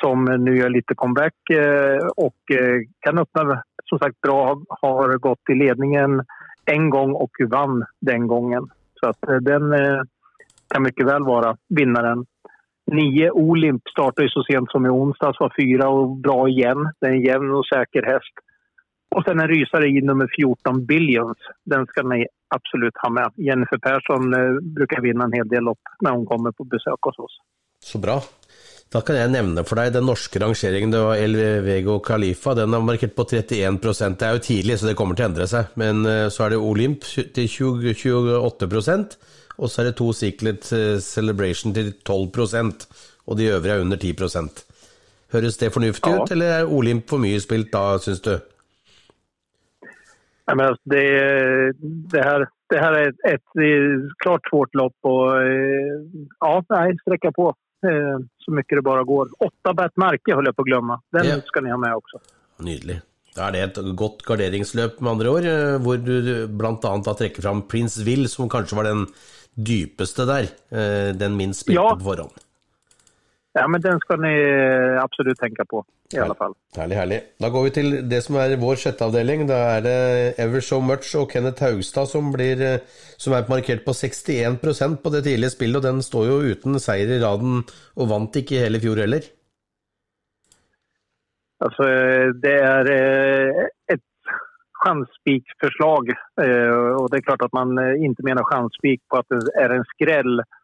som 0.00 0.24
nu 0.24 0.56
gör 0.56 0.70
lite 0.70 0.94
comeback 0.94 1.50
eh, 1.50 2.06
och 2.16 2.56
eh, 2.60 2.80
kan 3.00 3.18
öppna 3.18 3.62
som 3.84 3.98
sagt 3.98 4.20
bra. 4.20 4.62
Har 4.68 5.18
gått 5.18 5.50
i 5.50 5.54
ledningen 5.54 6.22
en 6.64 6.90
gång 6.90 7.12
och 7.12 7.30
vann 7.50 7.84
den 8.00 8.26
gången. 8.26 8.70
Så 9.00 9.08
att 9.08 9.28
eh, 9.28 9.36
den 9.36 9.62
kan 10.68 10.82
mycket 10.82 11.06
väl 11.06 11.24
vara 11.24 11.56
vinnaren. 11.68 12.26
Nio 12.92 13.30
Olimp 13.30 13.82
startade 13.88 14.28
så 14.30 14.42
sent 14.42 14.70
som 14.70 14.86
i 14.86 14.88
onsdags, 14.88 15.40
var 15.40 15.52
fyra 15.60 15.88
och 15.88 16.16
bra 16.16 16.48
igen. 16.48 16.92
Det 17.00 17.06
är 17.06 17.10
en 17.10 17.24
jämn 17.24 17.50
och 17.50 17.66
säker 17.66 18.02
häst. 18.02 18.34
Och 19.16 19.24
sen 19.24 19.40
en 19.40 19.48
rysare 19.48 19.86
i 19.88 20.00
nummer 20.00 20.28
14, 20.36 20.86
Billions. 20.86 21.38
Den 21.64 21.86
ska 21.86 22.02
ni 22.02 22.26
absolut 22.54 22.96
ha 22.96 23.10
med. 23.10 23.32
Jennifer 23.36 23.78
Persson 23.78 24.30
brukar 24.74 25.00
vinna 25.00 25.24
en 25.24 25.32
hel 25.32 25.48
del 25.48 25.62
lopp 25.62 25.80
när 26.00 26.10
hon 26.10 26.26
kommer 26.26 26.52
på 26.52 26.64
besök 26.64 26.98
hos 27.00 27.18
oss. 27.18 27.38
Så 27.84 27.98
bra. 27.98 28.20
Da 28.90 29.04
kan 29.06 29.14
jeg 29.14 29.30
nevne 29.30 29.62
for 29.62 29.78
deg 29.78 29.92
den 29.94 30.08
norske 30.08 30.40
rangeringen. 30.42 30.90
Det 30.90 31.00
var 31.04 31.20
El 31.22 31.36
Vego 31.62 32.00
Khalifa. 32.02 32.56
Den 32.58 32.74
er 32.74 32.82
markert 32.82 33.14
på 33.14 33.22
31% 33.22 34.18
Det 34.18 34.26
er 34.26 34.34
jo 34.34 34.42
tidlig, 34.48 34.78
så 34.80 34.88
det 34.88 34.96
kommer 34.98 35.14
til 35.14 35.28
å 35.28 35.30
endre 35.30 35.46
seg. 35.50 35.70
Men 35.78 36.02
eh, 36.10 36.26
så 36.34 36.46
er 36.46 36.54
det 36.54 36.58
Olymp 36.58 37.06
til 37.06 37.46
20, 37.46 37.94
28 37.94 39.06
og 39.60 39.68
så 39.68 39.82
er 39.82 39.90
det 39.90 39.96
to 40.00 40.08
Secret 40.16 40.72
eh, 40.72 40.98
Celebration 41.04 41.74
til 41.76 41.92
12 42.02 42.26
og 43.30 43.36
de 43.38 43.50
øvrige 43.52 43.74
er 43.74 43.80
under 43.80 43.96
10 43.96 44.14
Høres 45.32 45.56
det 45.58 45.72
fornuftig 45.72 46.10
ja. 46.10 46.22
ut, 46.22 46.30
eller 46.30 46.46
er 46.46 46.64
Olymp 46.66 47.08
for 47.08 47.22
mye 47.22 47.38
spilt 47.40 47.70
da, 47.72 47.98
syns 48.02 48.20
du? 48.24 48.32
Nei, 50.48 50.54
men 50.56 50.66
altså, 50.66 50.82
det, 50.90 51.04
det, 52.10 52.24
her, 52.24 52.46
det 52.70 52.78
här 52.78 52.92
är 52.92 53.08
et, 53.08 53.16
et 53.24 53.42
klart 54.24 54.48
svårt 54.50 54.74
lopp 54.74 54.96
eh, 55.04 56.02
ja, 56.40 56.62
jeg 56.68 56.98
strekker 57.04 57.30
på. 57.30 57.52
Eh, 57.82 58.18
så 58.38 58.52
mycket 58.52 58.78
det 58.78 58.82
bara 58.82 59.04
går. 59.04 59.28
Åtta 59.38 59.74
Bert 59.74 59.96
Marke 59.96 60.34
höll 60.34 60.46
jag 60.46 60.56
på 60.56 60.62
att 60.62 60.66
glömma. 60.66 61.00
Den 61.12 61.26
ja. 61.26 61.40
ska 61.44 61.60
ni 61.60 61.70
ha 61.70 61.76
med 61.76 61.94
också. 61.94 62.18
Nydelig. 62.56 63.00
Da 63.36 63.46
er 63.46 63.54
det 63.54 63.60
et 63.62 63.78
godt 63.96 64.24
garderingsløp, 64.26 64.98
med 65.00 65.12
andre 65.12 65.30
ord, 65.30 65.46
eh, 65.46 65.76
hvor 65.80 66.00
du 66.02 66.46
bl.a. 66.50 67.14
trekker 67.14 67.44
fram 67.44 67.62
Prince 67.62 68.02
Will, 68.04 68.28
som 68.28 68.50
kanskje 68.50 68.76
var 68.76 68.88
den 68.90 69.06
dypeste 69.54 70.26
der. 70.26 70.50
Eh, 70.74 71.10
den 71.14 71.36
minst 71.38 71.64
spilte 71.64 71.78
ja. 71.78 71.94
på 71.94 72.08
forhånd. 72.10 72.42
Ja, 73.54 73.66
men 73.68 73.82
den 73.82 73.98
skal 74.02 74.20
ni 74.22 74.34
absolutt 75.00 75.38
tenke 75.38 75.64
på, 75.66 75.84
i 76.14 76.18
alle 76.18 76.34
fall. 76.38 76.54
Herlig, 76.76 76.96
herlig. 76.98 77.18
Da 77.42 77.50
går 77.54 77.64
vi 77.66 77.72
til 77.76 77.92
det 78.10 78.20
som 78.24 78.38
er 78.42 78.56
vår 78.60 78.78
sjette 78.82 79.06
avdeling. 79.06 79.46
Da 79.50 79.58
er 79.76 79.84
det 79.84 79.96
Ever 80.42 80.64
So 80.64 80.80
Much 80.82 81.12
og 81.18 81.28
Kenneth 81.30 81.62
Haugstad 81.62 82.10
som, 82.10 82.32
blir, 82.34 82.62
som 83.20 83.36
er 83.36 83.48
markert 83.50 83.84
på 83.86 83.94
61% 83.94 85.00
på 85.02 85.14
det 85.14 85.24
tidlige 85.28 85.54
spillet, 85.54 85.78
og 85.78 85.86
den 85.86 86.02
står 86.02 86.30
jo 86.30 86.40
uten 86.50 86.80
seier 86.82 87.14
i 87.14 87.20
raden, 87.22 87.62
og 87.96 88.10
vant 88.10 88.40
ikke 88.42 88.64
hele 88.64 88.82
fjor 88.82 89.02
heller. 89.04 89.26
Altså, 91.60 91.86
det 92.40 92.56
er 92.56 92.88
eh, 92.94 93.66
et 93.92 94.06
sjanspikforslag, 94.80 96.14
eh, 96.40 96.78
og 96.96 97.10
det 97.12 97.20
er 97.20 97.26
klart 97.26 97.44
at 97.44 97.52
man 97.52 97.76
eh, 97.82 97.98
ikke 98.08 98.24
mener 98.24 98.48
sjanspik 98.48 99.04
på 99.12 99.20
at 99.20 99.28
det 99.34 99.52
er 99.60 99.76
en 99.76 99.86
skrell 99.92 100.40
Eh, 100.40 100.58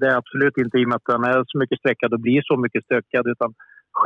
det 0.00 0.06
är 0.06 0.16
absolut 0.16 0.56
inte 0.58 0.78
i 0.78 0.84
och 0.84 0.88
med 0.88 0.96
att 0.96 1.12
den 1.12 1.24
är 1.24 1.44
så 1.46 1.58
mycket 1.58 1.78
sträckad 1.78 2.12
och 2.12 2.20
blir 2.20 2.42
så 2.44 2.56
mycket 2.56 2.84
stökad. 2.84 3.26
Utan 3.26 3.54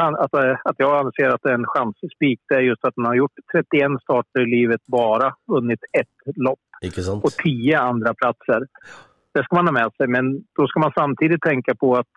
att, 0.03 0.35
eh, 0.35 0.57
att 0.65 0.77
jag 0.79 1.07
anser 1.07 1.29
att 1.29 1.43
det 1.43 1.51
är 1.51 1.55
en 1.55 1.67
chansspik 1.67 2.41
det 2.49 2.55
är 2.55 2.61
just 2.61 2.85
att 2.85 2.95
den 2.97 3.05
har 3.05 3.15
gjort 3.15 3.33
31 3.53 4.01
starter 4.03 4.41
i 4.41 4.47
livet 4.47 4.81
bara, 4.87 5.35
vunnit 5.47 5.81
ett 6.01 6.37
lopp 6.37 6.59
och 7.23 7.31
10 7.31 7.79
andra 7.81 8.15
platser. 8.15 8.61
Det 9.35 9.45
ska 9.45 9.57
man 9.57 9.67
ha 9.67 9.73
med 9.73 9.91
sig, 9.97 10.07
men 10.09 10.25
då 10.59 10.67
ska 10.67 10.81
man 10.81 10.93
samtidigt 10.97 11.43
tänka 11.43 11.75
på 11.75 11.95
att 11.95 12.15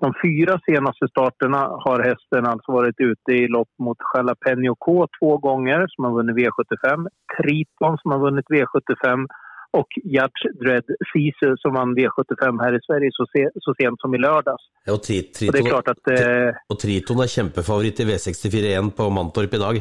de 0.00 0.12
fyra 0.24 0.60
senaste 0.66 1.08
starterna 1.08 1.58
har 1.58 1.98
hästen 2.02 2.46
alltså 2.46 2.72
varit 2.72 3.00
ute 3.00 3.32
i 3.32 3.48
lopp 3.48 3.68
mot 3.78 3.96
Jalapeno 4.14 4.74
K 4.74 5.06
två 5.20 5.38
gånger, 5.38 5.86
som 5.88 6.04
har 6.04 6.12
vunnit 6.12 6.36
V75. 6.36 7.06
Triton 7.36 7.98
som 7.98 8.10
har 8.10 8.18
vunnit 8.18 8.46
V75 8.50 9.26
och 9.70 9.88
Gert 10.04 10.38
Dredd 10.60 10.84
Sisu 11.12 11.56
som 11.56 11.74
vann 11.74 11.96
V75 11.98 12.60
här 12.60 12.76
i 12.76 12.80
Sverige 12.86 13.10
så, 13.12 13.26
se, 13.26 13.48
så 13.60 13.74
sent 13.74 14.00
som 14.00 14.14
i 14.14 14.18
lördags. 14.18 14.62
Ja, 14.84 14.92
och, 14.92 15.02
tri, 15.02 15.22
triton, 15.22 15.52
det 15.52 15.68
är 15.68 15.70
klart 15.70 15.88
att... 15.88 16.08
Eh, 16.10 16.54
och 16.68 16.78
Triton 16.78 17.20
är 17.20 17.26
kämpefavorit 17.26 18.00
i 18.00 18.04
V64-1 18.04 18.90
på 18.90 19.10
Mantorp 19.10 19.54
idag. 19.54 19.80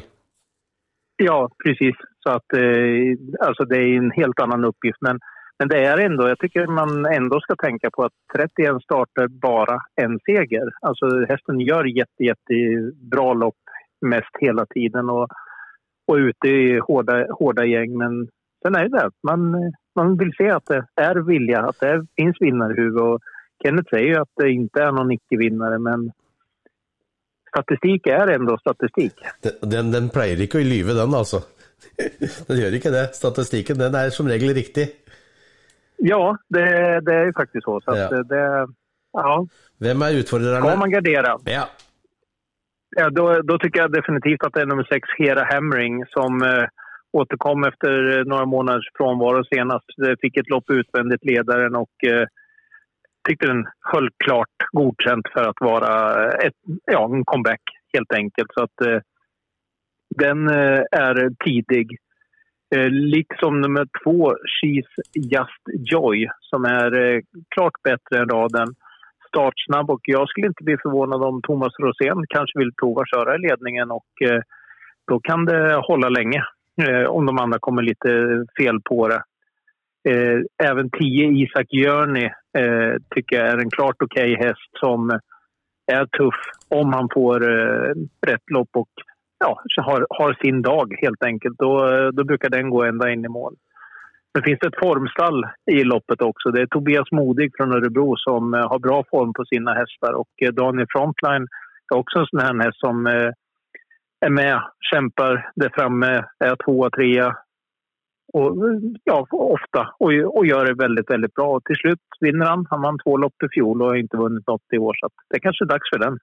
Ja, 1.17 1.49
precis. 1.63 1.95
Så 2.23 2.29
att 2.29 2.53
eh, 2.53 3.47
alltså 3.47 3.65
det 3.65 3.77
är 3.77 3.97
en 3.97 4.11
helt 4.11 4.39
annan 4.39 4.65
uppgift. 4.65 4.97
Men, 5.01 5.19
men 5.59 5.67
det 5.67 5.85
är 5.85 5.97
ändå, 5.97 6.27
jag 6.27 6.39
tycker 6.39 6.67
man 6.67 7.05
ändå 7.05 7.39
ska 7.39 7.55
tänka 7.55 7.89
på 7.89 8.03
att 8.03 8.13
31 8.35 8.83
starter, 8.83 9.27
bara 9.27 9.79
en 10.01 10.19
seger. 10.25 10.69
Alltså 10.81 11.05
hästen 11.29 11.59
gör 11.59 11.83
jätte, 11.83 12.23
jättebra 12.23 13.33
lopp 13.33 13.55
mest 14.01 14.35
hela 14.39 14.65
tiden 14.65 15.09
och, 15.09 15.27
och 16.07 16.15
ute 16.15 16.47
i 16.47 16.79
hårda, 16.79 17.25
hårda 17.39 17.65
gäng. 17.65 17.97
Men 17.97 18.27
sen 18.62 18.75
är 18.75 18.89
det 18.89 19.09
man, 19.24 19.74
man 19.95 20.17
vill 20.17 20.31
se 20.38 20.50
att 20.50 20.65
det 20.65 20.85
är 20.95 21.15
vilja, 21.15 21.59
att 21.59 21.79
det 21.79 22.05
finns 22.15 22.35
vinnarhuvud. 22.39 23.00
Och 23.00 23.19
Kenneth 23.63 23.89
säger 23.89 24.07
ju 24.07 24.15
att 24.15 24.33
det 24.35 24.51
inte 24.51 24.81
är 24.81 24.91
någon 24.91 25.12
icke-vinnare, 25.12 25.79
men 25.79 26.12
statistik 27.50 28.07
är 28.07 28.27
ändå 28.27 28.57
statistik. 28.57 29.13
Den, 29.62 29.91
den 29.91 30.09
pleier 30.09 30.41
ikke 30.41 30.59
å 30.59 30.65
lyve, 30.65 30.93
den 30.97 31.13
altså. 31.15 31.43
Den 32.47 32.57
gjør 32.57 32.75
ikke 32.77 32.91
det. 32.91 33.03
Statistikken 33.15 33.77
den 33.77 33.95
er 33.95 34.09
som 34.09 34.27
regel 34.27 34.53
riktig. 34.55 34.88
Ja, 35.97 36.38
det, 36.50 36.65
det 37.05 37.13
är 37.13 37.31
faktisk 37.31 37.38
faktiskt 37.38 37.65
så. 37.65 37.79
så 37.81 37.95
ja. 37.95 38.24
det, 38.24 38.67
Ja. 39.15 39.45
Hvem 39.79 40.01
er 40.01 40.19
utfordrerne? 40.21 40.62
Skal 40.63 40.79
man 40.79 40.91
gardera? 40.91 41.38
Ja. 41.45 41.65
Ja, 42.97 43.09
då, 43.09 43.41
då 43.41 43.57
tycker 43.59 43.79
jag 43.79 43.91
definitivt 43.91 44.43
att 44.43 44.53
det 44.53 44.62
är 44.62 44.65
nummer 44.65 44.88
sex, 44.91 45.09
Hera 45.17 45.43
Hammering, 45.51 46.05
som 46.05 46.43
eh, 46.43 46.65
återkom 47.19 47.63
efter 47.63 48.17
eh, 48.17 48.25
några 48.25 48.45
månaders 48.45 48.89
frånvaro 48.98 49.43
senast. 49.43 49.86
Fick 50.22 50.38
ett 50.38 50.50
lopp 50.50 50.69
utvändigt 50.69 51.25
ledaren 51.25 51.75
och 51.75 51.95
eh, 52.07 52.25
tyckte 53.27 53.48
den 53.48 53.65
höll 53.93 54.10
klart 54.25 54.57
godkänt 54.72 55.27
för 55.34 55.43
att 55.50 55.62
vara 55.62 55.91
ett, 56.31 56.60
ja, 56.86 57.15
en 57.15 57.25
comeback 57.25 57.62
helt 57.93 58.13
enkelt. 58.13 58.50
Så 58.53 58.63
att 58.63 58.81
eh, 58.88 59.00
den 60.15 60.50
eh, 60.50 60.81
är 60.91 61.43
tidig. 61.45 61.98
Eh, 62.75 62.89
liksom 62.89 63.62
nummer 63.62 63.86
två, 64.03 64.31
She's 64.55 64.91
Just 65.13 65.91
Joy, 65.91 66.29
som 66.39 66.65
är 66.65 66.91
eh, 67.03 67.19
klart 67.55 67.84
bättre 67.84 68.22
än 68.22 68.29
raden. 68.29 68.67
Startsnabb 69.27 69.89
och 69.89 70.01
jag 70.03 70.29
skulle 70.29 70.48
inte 70.48 70.63
bli 70.63 70.77
förvånad 70.84 71.22
om 71.24 71.41
Thomas 71.41 71.74
Rosén 71.79 72.25
kanske 72.29 72.60
vill 72.60 72.74
prova 72.81 73.03
köra 73.05 73.36
i 73.36 73.39
ledningen 73.39 73.91
och 73.91 74.12
eh, 74.29 74.41
då 75.07 75.19
kan 75.19 75.45
det 75.45 75.75
hålla 75.75 76.10
länge 76.10 76.38
eh, 76.38 76.45
om 77.08 77.25
de 77.25 77.39
andra 77.39 77.60
kommer 77.60 77.82
lite 77.82 78.10
fel 78.60 78.82
på 78.82 79.08
det. 79.08 79.24
Eh, 80.10 80.70
även 80.70 80.89
10 80.89 81.44
Isak 81.44 81.74
Jörni 81.74 82.25
eh, 82.58 82.96
tycker 83.15 83.36
jag 83.36 83.48
är 83.48 83.58
en 83.58 83.70
klart 83.70 83.96
okej 84.03 84.34
okay 84.34 84.48
häst 84.48 84.72
som 84.79 85.20
är 85.91 86.05
tuff 86.05 86.36
om 86.67 86.94
han 86.94 87.10
får 87.13 87.44
eh, 87.44 87.94
rätt 88.27 88.50
lopp 88.51 88.70
och 88.74 88.89
ja, 89.39 89.62
har, 89.77 90.08
har 90.10 90.38
sin 90.44 90.62
dag 90.62 90.96
helt 91.01 91.24
enkelt. 91.24 91.58
Då, 91.58 91.72
då 92.12 92.24
brukar 92.24 92.50
den 92.50 92.70
gå 92.70 92.84
ända 92.84 93.12
in 93.12 93.25
i 93.25 93.27
mål. 93.27 93.55
Sen 94.36 94.44
finns 94.44 94.60
det 94.60 94.67
ett 94.67 94.84
formstall 94.84 95.46
i 95.72 95.84
loppet 95.84 96.22
också. 96.22 96.51
Det 96.51 96.62
är 96.62 96.67
Tobias 96.67 97.12
Modig 97.12 97.51
från 97.58 97.72
Örebro 97.72 98.15
som 98.17 98.53
eh, 98.53 98.70
har 98.70 98.79
bra 98.79 99.03
form 99.12 99.34
på 99.34 99.46
sina 99.46 99.74
hästar 99.74 100.13
och 100.13 100.29
eh, 100.41 100.51
Daniel 100.53 100.88
Frontline 100.89 101.48
är 101.94 101.98
också 101.98 102.20
en 102.20 102.25
sån 102.25 102.39
här 102.39 102.63
häst 102.63 102.79
som 102.79 103.08
eh, 103.08 103.32
är 104.25 104.29
med, 104.29 104.62
kämpar 104.91 105.51
där 105.55 105.72
framme, 105.75 106.24
är 106.39 106.55
tvåa, 106.65 106.89
trea 106.89 107.36
och, 108.34 108.55
ja, 109.03 109.27
ofta 109.31 109.81
och, 110.00 110.38
och 110.38 110.45
gör 110.45 110.65
det 110.65 110.74
väldigt, 110.74 111.10
väldigt 111.10 111.34
bra. 111.34 111.48
Och 111.55 111.63
till 111.63 111.75
slut 111.75 112.00
vinner 112.19 112.45
han. 112.45 112.67
Han 112.69 112.81
vann 112.81 113.00
två 113.03 113.17
lopp 113.17 113.43
i 113.43 113.48
fjol 113.53 113.81
och 113.81 113.88
har 113.88 113.95
inte 113.95 114.17
vunnit 114.17 114.48
något 114.48 114.74
i 114.74 114.77
år 114.77 114.93
så 115.00 115.10
det 115.29 115.36
är 115.36 115.39
kanske 115.39 115.65
är 115.65 115.67
dags 115.67 115.89
för 115.93 116.00
den. 116.00 116.19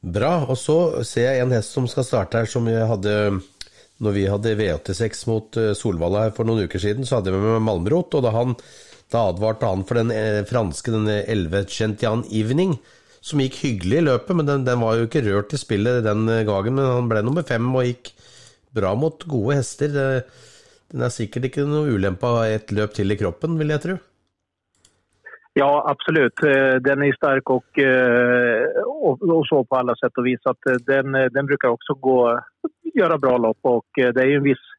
Bra. 0.00 0.34
Og 0.52 0.58
så 0.58 1.04
ser 1.04 1.30
jeg 1.32 1.40
en 1.40 1.54
hest 1.56 1.72
som 1.72 1.86
skal 1.88 2.04
starte 2.04 2.42
her, 2.42 2.48
som 2.50 2.66
jeg 2.68 2.84
hadde 2.86 3.14
når 4.04 4.12
vi 4.12 4.24
hadde 4.28 4.56
V86 4.58 5.22
mot 5.30 5.56
Solvalla 5.78 6.26
her 6.26 6.34
for 6.36 6.44
noen 6.44 6.66
uker 6.66 6.82
siden, 6.82 7.06
så 7.06 7.20
hadde 7.20 7.32
vi 7.32 7.40
med 7.40 7.62
Malmrot, 7.64 8.16
og 8.18 8.24
da, 8.26 8.32
han, 8.34 8.52
da 9.14 9.22
advarte 9.30 9.70
han 9.70 9.84
for 9.88 10.00
den 10.00 10.10
franske, 10.50 10.92
denne 10.92 11.22
11 11.22 11.62
Gentian 11.70 12.24
Evening, 12.28 12.74
som 13.24 13.40
gikk 13.40 13.60
hyggelig 13.62 14.00
i 14.02 14.04
løpet, 14.04 14.36
men 14.36 14.48
den, 14.48 14.64
den, 14.66 14.80
var 14.84 14.98
jo 14.98 15.06
ikke 15.08 15.24
rørt 15.24 15.54
i 15.56 15.60
spillet 15.60 16.04
den 16.04 16.26
gangen. 16.44 16.76
Men 16.76 16.90
han 16.90 17.06
ble 17.08 17.22
nummer 17.24 17.46
fem 17.48 17.70
og 17.72 17.86
gikk 17.88 18.10
bra 18.76 18.92
mot 18.98 19.24
gode 19.30 19.60
hester. 19.62 19.92
Det, 19.94 20.08
den 20.92 21.06
er 21.06 21.14
sikkert 21.14 21.48
ikke 21.48 21.64
noe 21.68 21.94
ulempe 21.94 22.28
av 22.28 22.42
et 22.50 22.74
løp 22.76 22.92
til 22.96 23.14
i 23.14 23.16
kroppen, 23.20 23.56
vil 23.60 23.72
jeg 23.72 23.84
tro. 23.86 23.96
Ja, 25.54 25.70
absolutt. 25.86 26.42
Den 26.82 27.04
er 27.06 27.14
sterk 27.14 27.50
og, 27.54 27.78
og, 27.78 29.22
og 29.22 29.42
så 29.46 29.62
på 29.62 29.78
alle 29.78 29.94
sett 30.00 30.18
og 30.18 30.26
vis. 30.26 30.42
at 30.50 30.70
den, 30.84 31.14
den 31.30 31.48
bruker 31.48 31.76
også 31.76 31.94
gå, 32.02 32.18
gjøre 32.98 33.20
bra 33.22 33.36
lopp 33.38 33.70
og 33.70 33.86
det 34.02 34.18
er 34.18 34.32
jo 34.32 34.40
en 34.42 34.48
viss 34.50 34.70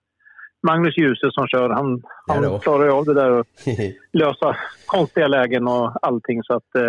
Magnus 0.65 0.97
Djuse 0.97 1.29
som 1.31 1.47
kjører. 1.47 1.75
Han, 1.77 1.97
han 2.29 2.45
klarer 2.63 2.89
jo 2.89 2.99
av 2.99 3.07
det 3.07 3.15
der 3.17 3.35
å 3.37 3.43
løse 4.21 4.53
konstige 4.91 5.29
legen 5.31 5.69
og 5.71 5.95
allting. 6.01 6.43
Så 6.43 6.59
att 6.59 6.81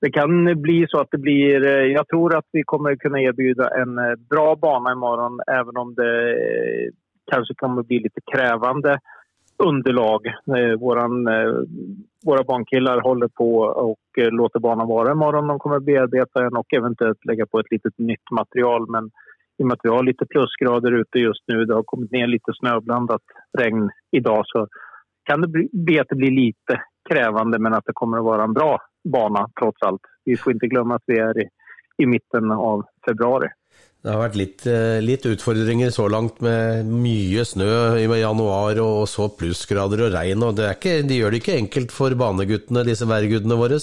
det 0.00 0.10
kan 0.10 0.62
bli 0.62 0.86
så 0.88 1.00
att 1.00 1.10
det 1.10 1.18
blir... 1.18 1.64
Jag 1.90 2.08
tror 2.08 2.36
att 2.36 2.46
vi 2.52 2.62
kommer 2.62 2.96
kunna 2.96 3.20
erbjuda 3.20 3.68
en 3.68 3.94
bra 4.30 4.56
bana 4.56 4.92
imorgon 4.92 5.40
även 5.46 5.76
om 5.76 5.94
det 5.94 6.36
kanske 7.32 7.54
kommer 7.54 7.82
bli 7.82 7.98
lite 7.98 8.20
krävande 8.32 8.98
underlag. 9.60 10.26
Eh, 10.26 10.78
våran, 10.80 11.26
eh, 11.28 11.52
våra 12.26 12.44
barnkillar 12.44 13.00
håller 13.00 13.28
på 13.28 13.56
och 13.60 14.18
eh, 14.18 14.30
låter 14.30 14.60
banan 14.60 14.88
vara 14.88 15.12
imorgon. 15.12 15.46
De 15.46 15.58
kommer 15.58 15.80
bearbeta 15.80 16.40
den 16.40 16.56
och 16.56 16.74
eventuellt 16.74 17.24
lägga 17.24 17.46
på 17.46 17.60
ett 17.60 17.70
litet 17.70 17.98
nytt 17.98 18.30
material. 18.30 18.90
Men 18.90 19.10
i 19.58 19.62
och 19.62 19.66
med 19.66 19.72
att 19.72 19.80
vi 19.82 19.88
har 19.88 20.02
lite 20.02 20.26
plusgrader 20.26 20.92
ute 20.92 21.18
just 21.18 21.44
nu, 21.46 21.64
det 21.64 21.74
har 21.74 21.82
kommit 21.82 22.10
ner 22.10 22.26
lite 22.26 22.52
snöblandat 22.54 23.22
regn 23.58 23.90
idag 24.10 24.42
så 24.46 24.66
kan 25.24 25.40
det 25.40 25.48
bli 25.72 26.00
att 26.00 26.08
det 26.08 26.16
blir 26.16 26.30
lite 26.30 26.82
krävande 27.10 27.58
men 27.58 27.74
att 27.74 27.84
det 27.86 27.92
kommer 27.92 28.18
att 28.18 28.24
vara 28.24 28.44
en 28.44 28.52
bra 28.52 28.78
bana 29.04 29.46
trots 29.58 29.86
allt. 29.86 30.10
Vi 30.28 30.36
får 30.36 30.56
ikke 30.56 30.74
glemme 30.74 30.98
at 31.00 31.08
vi 31.10 31.18
er 31.22 31.42
i, 31.44 31.48
i 32.02 32.08
midten 32.08 32.52
av 32.54 32.84
februari. 33.06 33.50
Det 34.00 34.08
har 34.08 34.22
vært 34.22 34.36
litt, 34.40 34.62
litt, 35.04 35.26
utfordringer 35.28 35.90
så 35.92 36.06
langt 36.08 36.38
med 36.40 36.88
mye 36.88 37.42
snø 37.44 37.98
i 38.00 38.06
januar 38.22 38.78
og 38.80 39.02
så 39.12 39.26
plussgrader 39.28 40.06
og 40.06 40.14
regn. 40.14 40.44
og 40.46 40.62
ikke, 40.70 41.02
De 41.04 41.18
gjør 41.18 41.34
det 41.34 41.42
ikke 41.42 41.58
enkelt 41.60 41.92
for 41.92 42.16
baneguttene, 42.16 42.86
disse 42.88 43.08
værgudene 43.08 43.58
våre? 43.60 43.76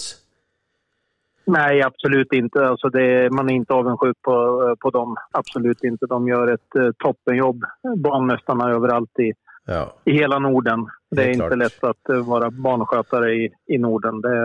Nei, 1.47 1.79
absolutt 1.85 2.33
ikke. 2.35 2.63
Altså 2.73 2.89
det, 2.91 3.07
man 3.31 3.47
er 3.47 3.61
ikke 3.61 3.77
avundsjuk 3.77 4.17
på, 4.27 4.37
på 4.83 4.91
dem. 4.95 5.13
Absolutt 5.39 5.85
ikke. 5.85 6.09
De 6.11 6.17
gjør 6.31 6.53
et 6.57 6.79
uh, 6.79 6.89
toppenjobb, 7.03 7.63
banemesterne 8.03 8.67
overalt 8.75 9.23
i, 9.23 9.29
ja. 9.67 9.93
i 10.05 10.11
hele 10.11 10.39
Norden. 10.39 10.87
Det 11.09 11.23
er, 11.23 11.33
det 11.33 11.43
är 11.43 11.45
ikke 11.47 11.57
lett 11.61 12.11
å 12.11 12.17
være 12.27 12.49
barnskötare 12.51 13.29
i, 13.31 13.47
i 13.71 13.77
Norden. 13.79 14.19
Det, 14.23 14.35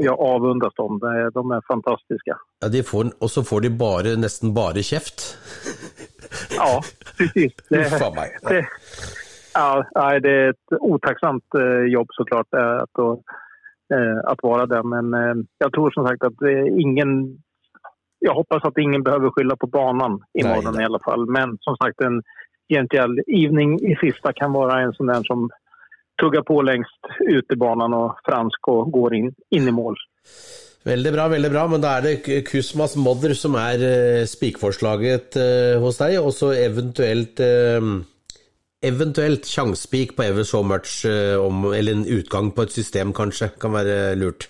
jag 0.00 0.20
avundas 0.20 0.74
dem. 0.76 0.98
Det, 1.02 1.12
de 1.34 1.44
er 1.52 1.64
fantastiske. 1.68 2.36
Ja, 2.64 2.70
de 2.72 2.82
får, 2.82 3.10
og 3.20 3.32
så 3.32 3.44
får 3.44 3.66
de 3.66 3.72
bare, 3.76 4.14
nesten 4.20 4.54
bare 4.56 4.84
kjeft. 4.84 5.26
ja, 6.60 6.80
precis. 7.16 7.52
Det, 7.68 7.84
det, 8.48 8.62
ja, 9.56 9.68
det 10.20 10.32
er 10.32 10.50
et 10.52 10.78
otacksamt 10.80 11.56
uh, 11.56 11.84
jobb 11.88 12.08
såklart 12.12 12.54
att, 12.54 12.98
uh, 13.00 14.20
att 14.24 14.42
vara 14.42 14.66
där. 14.66 14.82
Men 14.82 15.46
jag 15.58 15.72
tror 15.72 15.90
som 15.90 16.06
sagt 16.06 16.24
att 16.24 16.42
ingen... 16.80 17.42
Jag 18.18 18.34
hoppas 18.34 18.64
att 18.64 18.78
ingen 18.78 19.02
behöver 19.02 19.30
skylla 19.30 19.56
på 19.56 19.66
banan 19.66 20.22
i 20.32 20.44
morgen 20.44 20.80
i 20.80 20.84
alla 20.84 20.98
fall. 20.98 21.26
Men 21.26 21.58
som 21.60 21.76
sagt, 21.76 22.00
en 22.00 22.22
gential 22.72 23.18
evening 23.26 23.78
i 23.80 23.96
sista 24.00 24.32
kan 24.32 24.52
vara 24.52 24.80
en 24.80 24.92
sån 24.92 25.06
där 25.06 25.22
som 25.22 25.50
tugger 26.20 26.42
på 26.42 26.62
lengst 26.62 27.10
utebanen 27.28 27.94
og 27.94 28.16
fransk 28.26 28.68
og 28.72 28.92
går 28.92 29.18
inn, 29.18 29.34
inn 29.54 29.68
i 29.68 29.74
mål. 29.74 29.98
Veldig 30.86 31.12
bra, 31.12 31.28
veldig 31.28 31.50
bra. 31.50 31.64
Men 31.70 31.82
da 31.82 31.96
er 31.96 32.06
det 32.06 32.42
Kusmas 32.46 32.96
Modder 32.96 33.34
som 33.36 33.56
er 33.58 33.82
uh, 33.82 34.26
spikforslaget 34.28 35.38
uh, 35.40 35.78
hos 35.82 35.98
deg, 36.02 36.18
og 36.22 36.30
så 36.36 36.52
eventuelt 36.56 37.42
uh, 37.42 37.96
Eventuelt 38.86 39.48
sjansespik 39.48 40.12
på 40.14 40.22
Ever 40.22 40.44
So 40.44 40.60
Much, 40.62 41.00
om, 41.40 41.64
eller 41.74 41.96
en 41.96 42.04
utgang 42.12 42.50
på 42.54 42.66
et 42.66 42.74
system, 42.74 43.10
kanskje, 43.16 43.48
kan 43.58 43.72
være 43.74 44.12
lurt. 44.20 44.44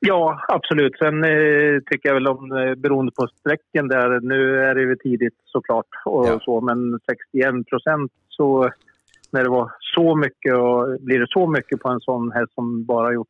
Ja, 0.00 0.40
absolut. 0.48 0.98
Sen 0.98 1.24
eh, 1.24 1.80
tycker 1.90 2.08
jag 2.08 2.14
väl 2.14 2.28
om, 2.28 2.52
eh, 2.52 2.74
beroende 2.74 3.12
på 3.12 3.26
sträcken 3.26 3.88
där, 3.88 4.20
nu 4.20 4.60
är 4.60 4.74
det 4.74 4.80
ju 4.80 4.96
tidigt 4.96 5.38
såklart, 5.44 5.86
och 6.04 6.26
ja. 6.26 6.40
så, 6.42 6.60
men 6.60 7.00
61 7.32 7.68
procent 7.70 8.12
så 8.28 8.70
när 9.30 9.42
det 9.42 9.50
var 9.50 9.72
så 9.94 10.16
mycket 10.16 10.54
och 10.54 11.00
blir 11.00 11.18
det 11.18 11.26
så 11.28 11.46
mycket 11.46 11.80
på 11.80 11.88
en 11.88 12.00
sån 12.00 12.32
häst 12.32 12.54
som 12.54 12.84
bara 12.84 13.12
gjort 13.12 13.28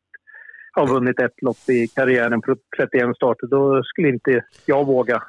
har 0.71 0.87
vunnit 0.87 1.19
ett 1.19 1.41
lopp 1.41 1.69
i 1.69 1.87
karriären 1.87 2.41
på 2.41 2.55
31 2.77 3.15
starter, 3.15 3.47
då 3.47 3.83
skulle 3.83 4.09
inte 4.09 4.43
jag 4.65 4.85
våga 4.85 5.23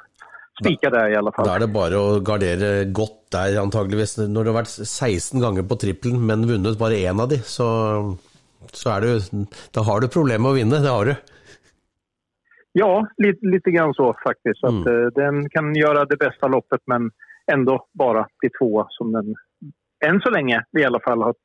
spika 0.61 0.89
der 0.89 1.07
i 1.07 1.15
alle 1.15 1.31
fall. 1.31 1.47
Da 1.47 1.55
er 1.55 1.63
det 1.65 1.73
bare 1.73 1.99
å 1.99 2.19
gardere 2.25 2.71
godt 2.85 3.31
der, 3.33 3.59
antageligvis. 3.61 4.17
Når 4.21 4.43
du 4.43 4.51
har 4.51 4.59
vært 4.61 4.73
16 4.73 5.41
ganger 5.41 5.65
på 5.69 5.77
trippelen, 5.81 6.21
men 6.25 6.47
vunnet 6.49 6.79
bare 6.79 6.99
én 6.99 7.21
av 7.21 7.29
de, 7.31 7.39
så, 7.45 7.67
så 8.71 8.95
er 8.95 9.05
du 9.05 9.45
Da 9.73 9.83
har 9.87 10.01
du 10.01 10.07
problemer 10.07 10.43
med 10.43 10.51
å 10.51 10.57
vinne, 10.59 10.81
det 10.83 10.93
har 10.93 11.05
du. 11.05 11.15
Ja, 12.77 12.91
litt, 13.17 13.39
litt 13.41 13.65
grann 13.65 13.93
så 13.97 14.11
faktisk. 14.23 14.61
At, 14.63 14.81
mm. 14.81 14.87
uh, 14.87 15.07
den 15.15 15.45
kan 15.49 15.73
gjøre 15.75 16.05
det 16.09 16.19
beste 16.21 16.47
loppet, 16.47 16.83
men 16.87 17.09
ändå 17.51 17.79
bare 17.97 18.27
bli 18.39 18.51
tvåa 18.59 18.85
som 18.97 19.11
den 19.15 19.33
än 20.05 20.21
så 20.21 20.29
lenge 20.29 20.63
i 20.79 20.83
alla 20.83 20.99
fall 20.99 21.21
har, 21.21 21.35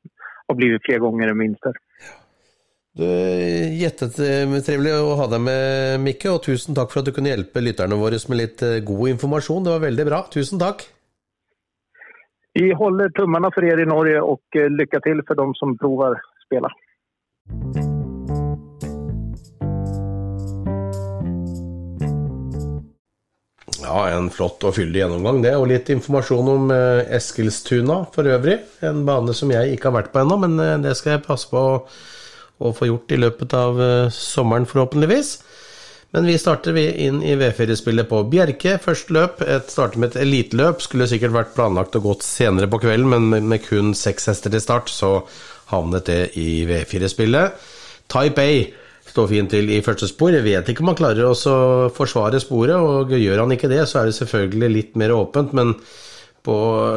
har 0.47 0.55
blivit 0.55 0.85
flere 0.85 0.99
ganger 0.99 1.27
än 1.27 1.39
vinster. 1.39 1.73
Du, 2.95 3.05
Jättetrevlig 3.75 4.93
å 4.95 5.15
ha 5.19 5.25
deg 5.27 5.41
med, 5.43 5.99
Mikke, 5.99 6.31
og 6.31 6.45
tusen 6.45 6.77
takk 6.77 6.93
for 6.93 7.01
at 7.01 7.09
du 7.09 7.15
kunne 7.15 7.33
hjelpe 7.33 7.63
lytterne 7.63 7.97
våre 7.99 8.21
med 8.31 8.39
litt 8.39 8.63
eh, 8.63 8.79
god 8.87 9.09
informasjon. 9.15 9.65
Det 9.65 9.73
var 9.73 9.83
veldig 9.83 10.05
bra. 10.07 10.21
Tusen 10.31 10.61
takk. 10.61 10.85
Vi 12.55 12.69
holder 12.79 13.11
tummarna 13.17 13.51
for 13.51 13.67
dere 13.67 13.83
i 13.83 13.89
Norge, 13.89 14.21
og 14.23 14.55
eh, 14.55 14.71
lykke 14.71 15.01
til 15.03 15.19
for 15.27 15.41
dem 15.41 15.51
som 15.59 15.75
prøver 15.81 16.15
å 16.15 16.45
spille. 16.45 16.71
Ja, 23.85 24.07
en 24.09 24.31
flott 24.33 24.63
og 24.65 24.73
fyldig 24.73 25.03
gjennomgang, 25.03 25.43
det. 25.45 25.53
Og 25.59 25.67
litt 25.69 25.91
informasjon 25.93 26.49
om 26.55 26.71
eh, 26.73 27.03
Eskilstuna 27.13 27.99
for 28.15 28.25
øvrig. 28.33 28.57
En 28.81 29.03
bane 29.05 29.35
som 29.37 29.53
jeg 29.53 29.75
ikke 29.75 29.91
har 29.91 29.99
vært 29.99 30.13
på 30.15 30.23
ennå, 30.23 30.39
men 30.41 30.57
eh, 30.57 30.79
det 30.81 30.95
skal 30.97 31.15
jeg 31.15 31.25
passe 31.27 31.51
på 31.51 31.61
å 32.55 32.71
få 32.73 32.89
gjort 32.89 33.13
i 33.13 33.19
løpet 33.19 33.53
av 33.53 33.81
sommeren, 34.15 34.65
forhåpentligvis. 34.65 35.35
Men 36.15 36.29
vi 36.29 36.37
starter 36.39 36.77
inn 36.79 37.17
i 37.27 37.33
V4-spillet 37.35 38.07
på 38.07 38.21
Bjerke. 38.31 38.77
Første 38.79 39.11
løp. 39.11 39.41
Et 39.43 39.67
starter 39.69 39.99
med 39.99 40.13
et 40.13 40.21
eliteløp. 40.23 40.79
Skulle 40.79 41.09
sikkert 41.11 41.35
vært 41.35 41.51
planlagt 41.57 41.97
og 41.99 42.07
gått 42.07 42.23
senere 42.23 42.69
på 42.71 42.79
kvelden, 42.85 43.11
men 43.11 43.49
med 43.51 43.65
kun 43.65 43.91
seks 43.91 44.29
hester 44.31 44.53
til 44.53 44.63
start, 44.63 44.87
så 44.87 45.17
havnet 45.71 46.09
det 46.09 46.21
i 46.41 46.65
V4-spillet. 46.69 47.67
Type 48.11 48.41
A 48.41 48.57
står 49.09 49.29
fint 49.31 49.53
til 49.53 49.69
i 49.71 49.81
første 49.85 50.09
spor. 50.09 50.33
Jeg 50.35 50.45
vet 50.45 50.69
ikke 50.69 50.83
om 50.83 50.91
han 50.91 50.99
klarer 50.99 51.29
å 51.29 51.89
forsvare 51.95 52.41
sporet, 52.43 52.75
og 52.75 53.13
gjør 53.15 53.45
han 53.45 53.55
ikke 53.55 53.71
det, 53.71 53.83
så 53.89 54.01
er 54.01 54.09
det 54.09 54.17
selvfølgelig 54.19 54.71
litt 54.73 54.99
mer 54.99 55.15
åpent, 55.15 55.55
men 55.55 55.75
på 56.45 56.55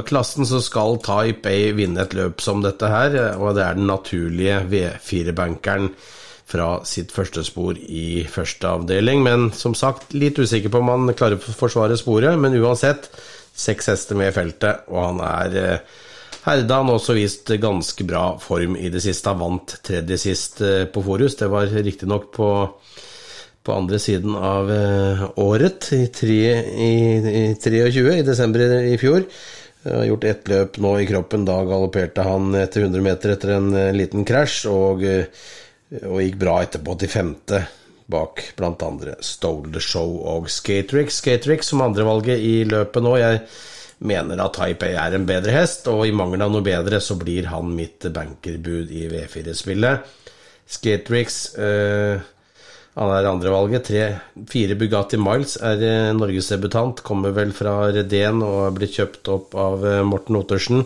klassen 0.09 0.45
så 0.45 0.61
skal 0.61 0.99
Type 1.01 1.49
A 1.49 1.73
vinne 1.73 2.05
et 2.05 2.15
løp 2.17 2.43
som 2.45 2.61
dette 2.65 2.91
her, 2.91 3.17
og 3.41 3.55
det 3.57 3.65
er 3.65 3.79
den 3.79 3.89
naturlige 3.89 4.61
V4-bankeren 4.69 5.93
fra 6.49 6.69
sitt 6.89 7.13
første 7.13 7.45
spor 7.45 7.77
i 7.77 8.25
første 8.29 8.69
avdeling. 8.69 9.23
Men 9.25 9.49
som 9.57 9.75
sagt, 9.77 10.15
litt 10.17 10.41
usikker 10.41 10.73
på 10.73 10.81
om 10.81 10.93
han 10.93 11.17
klarer 11.17 11.37
å 11.37 11.57
forsvare 11.57 11.97
sporet. 12.01 12.39
Men 12.41 12.57
uansett, 12.57 13.11
seks 13.59 13.91
hester 13.93 14.17
med 14.17 14.33
i 14.33 14.37
feltet, 14.37 14.87
og 14.89 15.03
han 15.11 15.21
er 15.25 15.81
eh, 16.49 16.55
herda. 16.57 16.81
Har 16.83 16.97
også 16.97 17.17
vist 17.17 17.53
ganske 17.61 18.07
bra 18.09 18.25
form 18.43 18.77
i 18.77 18.91
det 18.93 19.03
siste. 19.05 19.31
Han 19.31 19.43
vant 19.43 19.77
tredje 19.85 20.19
sist 20.21 20.63
eh, 20.65 20.87
på 20.91 21.05
Forus. 21.05 21.37
Det 21.37 21.51
var 21.53 21.71
riktignok 21.77 22.33
på 22.37 22.51
på 23.69 23.75
andre 23.75 23.99
siden 24.01 24.33
av 24.33 24.71
eh, 24.73 25.23
året, 25.45 25.91
i, 25.93 26.07
tre, 26.09 26.45
i, 26.73 26.93
i 27.19 27.43
23, 27.61 28.15
i 28.17 28.25
desember 28.25 28.63
i 28.81 28.95
fjor. 28.97 29.27
Har 29.85 30.07
gjort 30.09 30.25
ett 30.25 30.49
løp 30.49 30.79
nå 30.81 30.95
i 31.03 31.09
kroppen. 31.11 31.45
Da 31.45 31.59
galopperte 31.69 32.25
han 32.25 32.55
etter 32.57 32.87
100 32.87 33.05
meter 33.05 33.35
etter 33.35 33.53
en 33.59 33.69
liten 33.99 34.25
krasj. 34.25 34.65
og 34.73 35.05
og 35.89 36.19
gikk 36.21 36.35
bra 36.37 36.59
etterpå 36.65 36.95
til 37.01 37.09
femte 37.09 37.63
bak 38.09 38.43
bl.a. 38.57 39.15
Stole 39.25 39.73
the 39.73 39.81
Show 39.81 40.19
og 40.33 40.49
Skatrix. 40.53 41.21
Skatrix 41.23 41.71
som 41.73 41.85
andrevalget 41.85 42.41
i 42.41 42.63
løpet 42.69 43.05
nå. 43.05 43.15
Jeg 43.21 43.43
mener 43.99 44.41
at 44.43 44.55
Taipei 44.55 44.93
er 44.95 45.17
en 45.17 45.27
bedre 45.27 45.55
hest, 45.57 45.89
og 45.91 46.07
i 46.07 46.15
mangel 46.15 46.45
av 46.45 46.53
noe 46.55 46.65
bedre 46.65 47.01
så 47.03 47.17
blir 47.19 47.51
han 47.51 47.75
mitt 47.75 48.07
bankerbud 48.15 48.93
i 48.95 49.07
V4-spillet. 49.11 50.17
Skatrix 50.69 51.39
øh, 51.59 52.21
han 52.99 53.13
er 53.15 53.29
andrevalget. 53.31 53.91
Fire 54.51 54.77
Bugatti 54.79 55.19
Miles 55.21 55.57
er 55.63 55.85
eh, 55.87 56.15
norgesdebutant. 56.17 57.05
Kommer 57.07 57.35
vel 57.37 57.55
fra 57.57 57.93
Redén 57.95 58.43
og 58.43 58.65
er 58.67 58.75
blitt 58.75 58.99
kjøpt 58.99 59.31
opp 59.35 59.55
av 59.59 59.87
eh, 59.87 60.03
Morten 60.07 60.39
Ottersen 60.41 60.83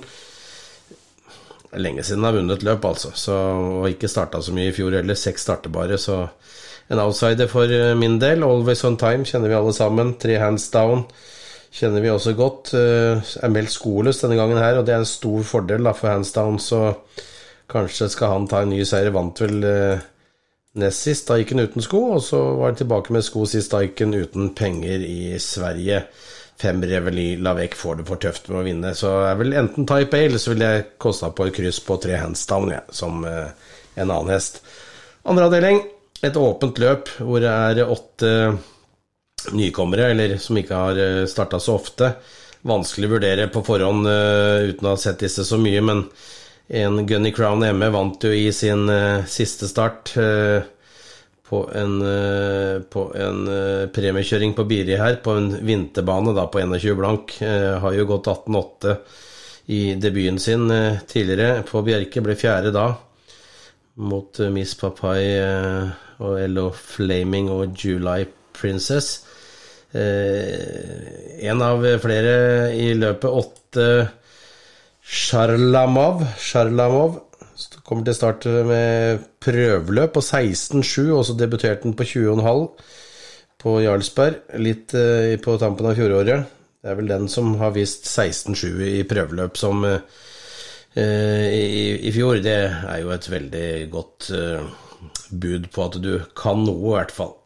lenge 1.80 2.02
siden 2.04 2.24
han 2.24 2.34
har 2.34 2.40
vunnet 2.40 2.64
løp, 2.66 2.84
altså. 2.84 3.12
Så, 3.16 3.32
og 3.80 3.88
ikke 3.88 4.10
starta 4.10 4.42
så 4.42 4.52
mye 4.52 4.68
i 4.70 4.74
fjor 4.76 4.92
heller. 4.98 5.16
Seks 5.16 5.46
starter 5.46 5.72
bare, 5.72 5.98
så 5.98 6.26
en 6.92 7.00
outsider 7.00 7.48
for 7.48 7.70
eh, 7.72 7.94
min 7.98 8.18
del. 8.20 8.44
Always 8.44 8.84
on 8.84 8.98
time 9.00 9.24
kjenner 9.28 9.48
vi 9.48 9.56
alle 9.56 9.72
sammen. 9.76 10.14
Tre 10.20 10.36
hands 10.42 10.68
down 10.74 11.06
kjenner 11.72 12.04
vi 12.04 12.12
også 12.12 12.34
godt. 12.38 12.72
Uh, 12.76 13.20
er 13.42 13.52
meldt 13.52 13.74
skoløs 13.74 14.22
denne 14.22 14.38
gangen 14.40 14.60
her, 14.60 14.78
og 14.78 14.86
det 14.86 14.96
er 14.96 15.04
en 15.04 15.08
stor 15.08 15.44
fordel 15.48 15.88
da, 15.88 15.94
for 15.96 16.12
hands 16.12 16.34
down, 16.36 16.60
så 16.62 16.92
kanskje 17.72 18.10
skal 18.12 18.34
han 18.36 18.50
ta 18.50 18.62
en 18.62 18.74
ny 18.74 18.82
seier. 18.88 19.12
Vant 19.14 19.40
vel 19.44 19.64
uh, 19.64 20.04
nest 20.82 21.08
sist, 21.08 21.28
da 21.28 21.40
gikk 21.40 21.54
han 21.56 21.64
uten 21.66 21.84
sko, 21.84 22.04
og 22.18 22.22
så 22.24 22.42
var 22.60 22.72
han 22.72 22.82
tilbake 22.82 23.16
med 23.16 23.24
sko 23.26 23.46
sist, 23.48 23.72
da 23.72 23.82
gikk 23.84 24.04
han 24.04 24.16
uten 24.16 24.52
penger 24.58 25.04
i 25.08 25.40
Sverige 25.42 26.04
fem 26.62 26.82
Revely 26.82 27.36
Lavec 27.36 27.74
får 27.74 27.96
det 28.00 28.06
for 28.06 28.22
tøft 28.22 28.48
med 28.50 28.60
å 28.60 28.66
vinne. 28.66 28.94
Så 28.94 29.10
er 29.26 29.38
vel 29.40 29.56
enten 29.58 29.88
Type 29.88 30.18
A, 30.18 30.26
eller 30.28 30.42
så 30.42 30.52
vil 30.52 30.64
jeg 30.66 30.84
kosta 31.02 31.32
på 31.34 31.48
et 31.48 31.56
kryss 31.56 31.80
på 31.86 31.98
tre 32.02 32.18
handsdown, 32.20 32.70
ja, 32.76 32.82
som 32.94 33.24
eh, 33.28 33.48
en 33.96 34.08
annen 34.08 34.32
hest. 34.32 34.62
Andre 35.28 35.48
avdeling, 35.48 35.82
et 36.22 36.38
åpent 36.38 36.78
løp 36.78 37.10
hvor 37.18 37.42
det 37.42 37.50
er 37.50 37.82
åtte 37.90 38.32
nykommere, 39.52 40.12
eller 40.12 40.36
som 40.42 40.58
ikke 40.60 40.78
har 40.84 41.00
uh, 41.00 41.24
starta 41.30 41.60
så 41.60 41.76
ofte. 41.80 42.12
Vanskelig 42.68 43.10
å 43.10 43.14
vurdere 43.16 43.48
på 43.50 43.64
forhånd 43.66 44.06
uh, 44.06 44.68
uten 44.70 44.86
å 44.86 44.94
ha 44.94 45.00
sett 45.00 45.24
disse 45.24 45.44
så 45.48 45.58
mye, 45.60 45.82
men 45.82 46.06
en 46.72 47.02
Gunny 47.06 47.34
Crown 47.34 47.66
ME 47.76 47.90
vant 47.92 48.22
jo 48.24 48.30
i 48.32 48.46
sin 48.54 48.86
uh, 48.88 49.26
siste 49.28 49.68
start. 49.70 50.14
Uh, 50.16 50.62
på 51.52 51.70
en, 51.74 52.02
eh, 52.02 52.80
på 52.82 53.02
en 53.14 53.40
eh, 53.48 53.88
premiekjøring 53.92 54.54
på 54.56 54.64
Biri 54.64 54.94
her, 54.96 55.18
på 55.20 55.34
en 55.36 55.50
vinterbane 55.60 56.32
da, 56.32 56.46
på 56.48 56.62
21 56.64 56.96
blank. 56.96 57.34
Eh, 57.44 57.74
har 57.82 57.92
jo 57.92 58.06
gått 58.08 58.30
18-8 58.32 58.94
i 59.76 59.80
debuten 60.00 60.38
sin 60.40 60.72
tidligere 61.06 61.60
på 61.68 61.82
Bjerke. 61.84 62.22
Ble 62.24 62.38
fjerde 62.40 62.72
da 62.72 62.86
mot 64.00 64.40
Miss 64.48 64.72
Papai 64.80 65.20
og 66.24 66.40
Ello 66.40 66.70
Flaming 66.72 67.52
og 67.52 67.76
July 67.76 68.24
Princess. 68.56 69.26
En 69.92 71.62
av 71.64 71.84
flere 72.00 72.34
i 72.78 72.92
løpet. 72.96 73.28
Åtte 73.28 73.86
Sharlamov. 75.02 76.24
Sjarlamov 76.40 77.20
kommer 77.84 78.06
til 78.06 78.16
start 78.16 78.46
med 78.66 79.22
prøveløp 79.42 80.14
på 80.16 80.22
16,7, 80.22 81.10
og 81.12 81.24
så 81.26 81.36
debuterte 81.36 81.84
han 81.84 81.96
på 81.98 82.06
20,5 82.08 82.66
på 83.62 83.76
Jarlsberg, 83.84 84.40
litt 84.62 84.94
uh, 84.96 85.34
på 85.42 85.56
tampen 85.60 85.90
av 85.90 85.98
fjoråret. 85.98 86.48
Det 86.82 86.90
er 86.90 86.98
vel 86.98 87.10
den 87.12 87.28
som 87.30 87.52
har 87.60 87.74
vist 87.76 88.08
16,7 88.10 88.80
i 88.88 89.02
prøveløp 89.08 89.58
som 89.60 89.84
uh, 89.86 90.00
i, 90.96 91.98
i, 92.00 92.10
fjor. 92.14 92.40
Det 92.42 92.58
er 92.66 93.02
jo 93.04 93.12
et 93.14 93.28
veldig 93.30 93.68
godt 93.92 94.32
uh, 94.34 94.66
bud 95.30 95.70
på 95.74 95.86
at 95.86 96.00
du 96.02 96.12
kan 96.38 96.64
noe, 96.64 96.90
i 96.90 96.96
hvert 96.96 97.14
fall. 97.14 97.36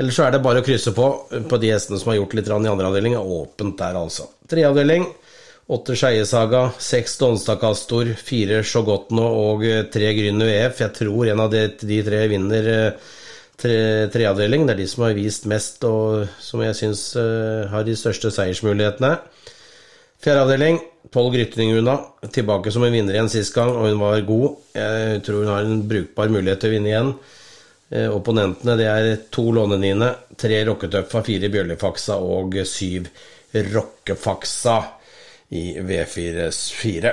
Ellers 0.00 0.16
så 0.16 0.26
er 0.26 0.34
det 0.34 0.42
bare 0.44 0.62
å 0.62 0.64
krysse 0.64 0.94
på 0.96 1.08
på 1.50 1.58
de 1.60 1.72
hestene 1.74 1.98
som 2.00 2.12
har 2.12 2.20
gjort 2.20 2.36
litt 2.38 2.48
i 2.48 2.54
andre 2.54 2.88
avdeling. 2.88 3.16
Åpent 3.18 3.76
der, 3.78 3.98
altså. 4.00 4.30
Treavdeling. 4.48 5.04
Åtte 5.72 5.94
Skeiesaga, 5.96 6.66
seks 6.82 7.14
Donstad-Castor, 7.20 8.10
fire 8.18 8.60
Sjogotno 8.66 9.24
og 9.24 9.62
eh, 9.64 9.84
tre 9.92 10.10
Grüner 10.16 10.48
VF. 10.50 10.80
Jeg 10.82 10.96
tror 10.96 11.30
en 11.32 11.42
av 11.44 11.52
de, 11.52 11.66
de 11.86 12.00
tre 12.04 12.24
vinner 12.32 12.70
tre, 13.62 13.76
treavdeling. 14.12 14.66
Det 14.66 14.74
er 14.74 14.80
de 14.82 14.88
som 14.90 15.06
har 15.06 15.16
vist 15.16 15.46
mest, 15.50 15.84
og 15.88 16.26
som 16.42 16.62
jeg 16.64 16.78
syns 16.78 17.04
uh, 17.18 17.68
har 17.72 17.86
de 17.86 17.96
største 17.98 18.32
seiersmulighetene. 18.34 19.14
Fjerde 20.22 20.46
avdeling, 20.46 20.80
Pål 21.12 21.32
Grytning 21.34 21.72
unna. 21.80 21.96
Tilbake 22.32 22.72
som 22.74 22.84
en 22.86 22.94
vinner 22.94 23.16
igjen 23.16 23.30
sist 23.32 23.54
gang, 23.56 23.72
og 23.74 23.88
hun 23.90 24.02
var 24.02 24.26
god. 24.26 24.58
Jeg 24.78 25.22
tror 25.26 25.42
hun 25.42 25.52
har 25.52 25.66
en 25.66 25.86
brukbar 25.88 26.30
mulighet 26.32 26.62
til 26.62 26.70
å 26.70 26.76
vinne 26.76 26.92
igjen. 26.92 27.14
Uh, 27.92 28.08
opponentene 28.16 28.78
det 28.80 28.88
er 28.88 29.10
to 29.32 29.50
Lånenine, 29.52 30.08
tre 30.40 30.62
Rocketøffa, 30.64 31.20
fire 31.26 31.52
bjøllefaksa 31.52 32.16
og 32.24 32.56
syv 32.68 33.10
Rockefaksa 33.52 34.78
i 35.52 35.66
V4-4. 35.84 37.12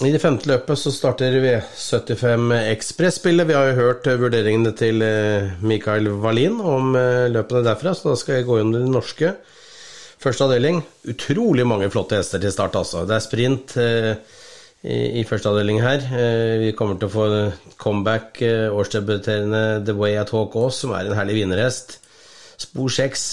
I 0.00 0.08
det 0.14 0.20
femte 0.22 0.48
løpet 0.48 0.80
så 0.80 0.90
starter 0.94 1.34
V75 1.42 2.54
Ekspress-spillet. 2.56 3.44
Vi 3.50 3.52
har 3.52 3.66
jo 3.68 3.80
hørt 3.82 4.06
vurderingene 4.22 4.72
til 4.72 5.02
eh, 5.04 5.50
Mikael 5.60 6.08
Wallin 6.22 6.56
om 6.64 6.94
eh, 6.96 7.26
løpene 7.28 7.60
derfra, 7.66 7.92
så 7.92 8.14
da 8.14 8.14
skal 8.16 8.38
jeg 8.38 8.46
gå 8.48 8.56
gjennom 8.56 8.78
det 8.78 8.94
norske. 8.94 9.34
Første 10.20 10.44
avdeling. 10.44 10.82
Utrolig 11.08 11.64
mange 11.64 11.88
flotte 11.92 12.18
hester 12.18 12.42
til 12.42 12.52
start, 12.52 12.76
altså. 12.76 13.06
Det 13.08 13.16
er 13.16 13.24
sprint. 13.24 13.76
Eh, 13.80 14.14
i, 14.80 15.20
i 15.20 15.24
første 15.28 15.48
avdeling 15.50 15.80
her. 15.82 16.04
Eh, 16.16 16.58
vi 16.62 16.74
kommer 16.76 16.98
til 16.98 17.08
å 17.08 17.12
få 17.12 17.24
comeback, 17.80 18.40
eh, 18.44 18.68
årsdebuterende 18.72 19.82
The 19.84 19.96
Way 19.96 20.16
I 20.20 20.26
Talk 20.28 20.56
Aas, 20.56 20.80
som 20.80 20.94
er 20.96 21.08
en 21.08 21.16
herlig 21.18 21.40
vinnerhest. 21.42 21.98
Spor 22.60 22.92
seks 22.92 23.26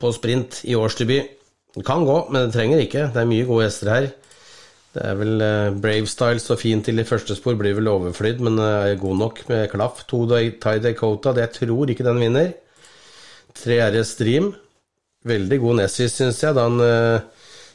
på 0.00 0.12
sprint 0.12 0.62
i 0.68 0.76
årsdebut. 0.76 1.38
Det 1.72 1.84
kan 1.88 2.04
gå, 2.04 2.16
men 2.30 2.46
det 2.46 2.56
trenger 2.56 2.82
ikke. 2.84 3.06
Det 3.12 3.22
er 3.22 3.28
mye 3.30 3.48
gode 3.48 3.68
hester 3.68 3.92
her. 3.92 4.10
Det 4.92 5.04
er 5.08 5.14
vel 5.16 5.40
uh, 5.40 5.72
Brave 5.72 6.08
Style 6.10 6.40
så 6.42 6.52
fint 6.60 6.84
til 6.84 7.00
i 7.00 7.06
første 7.08 7.32
spor, 7.38 7.56
blir 7.56 7.72
vel 7.78 7.88
overflydd, 7.88 8.42
men 8.44 8.58
er 8.60 8.98
god 9.00 9.16
nok 9.16 9.40
med 9.48 9.70
klaff. 9.72 10.02
To 10.10 10.26
Tie 10.28 10.82
Dakota, 10.84 11.32
det 11.32 11.46
jeg 11.46 11.54
tror 11.62 11.88
ikke 11.88 12.04
den 12.04 12.20
vinner. 12.20 12.52
Tre 13.56 13.78
RS 13.88 14.12
Stream. 14.18 14.50
Veldig 15.28 15.58
god 15.62 15.78
Nessis, 15.78 16.14
syns 16.18 16.40
jeg. 16.42 16.54
da 16.56 16.66
han 16.66 16.80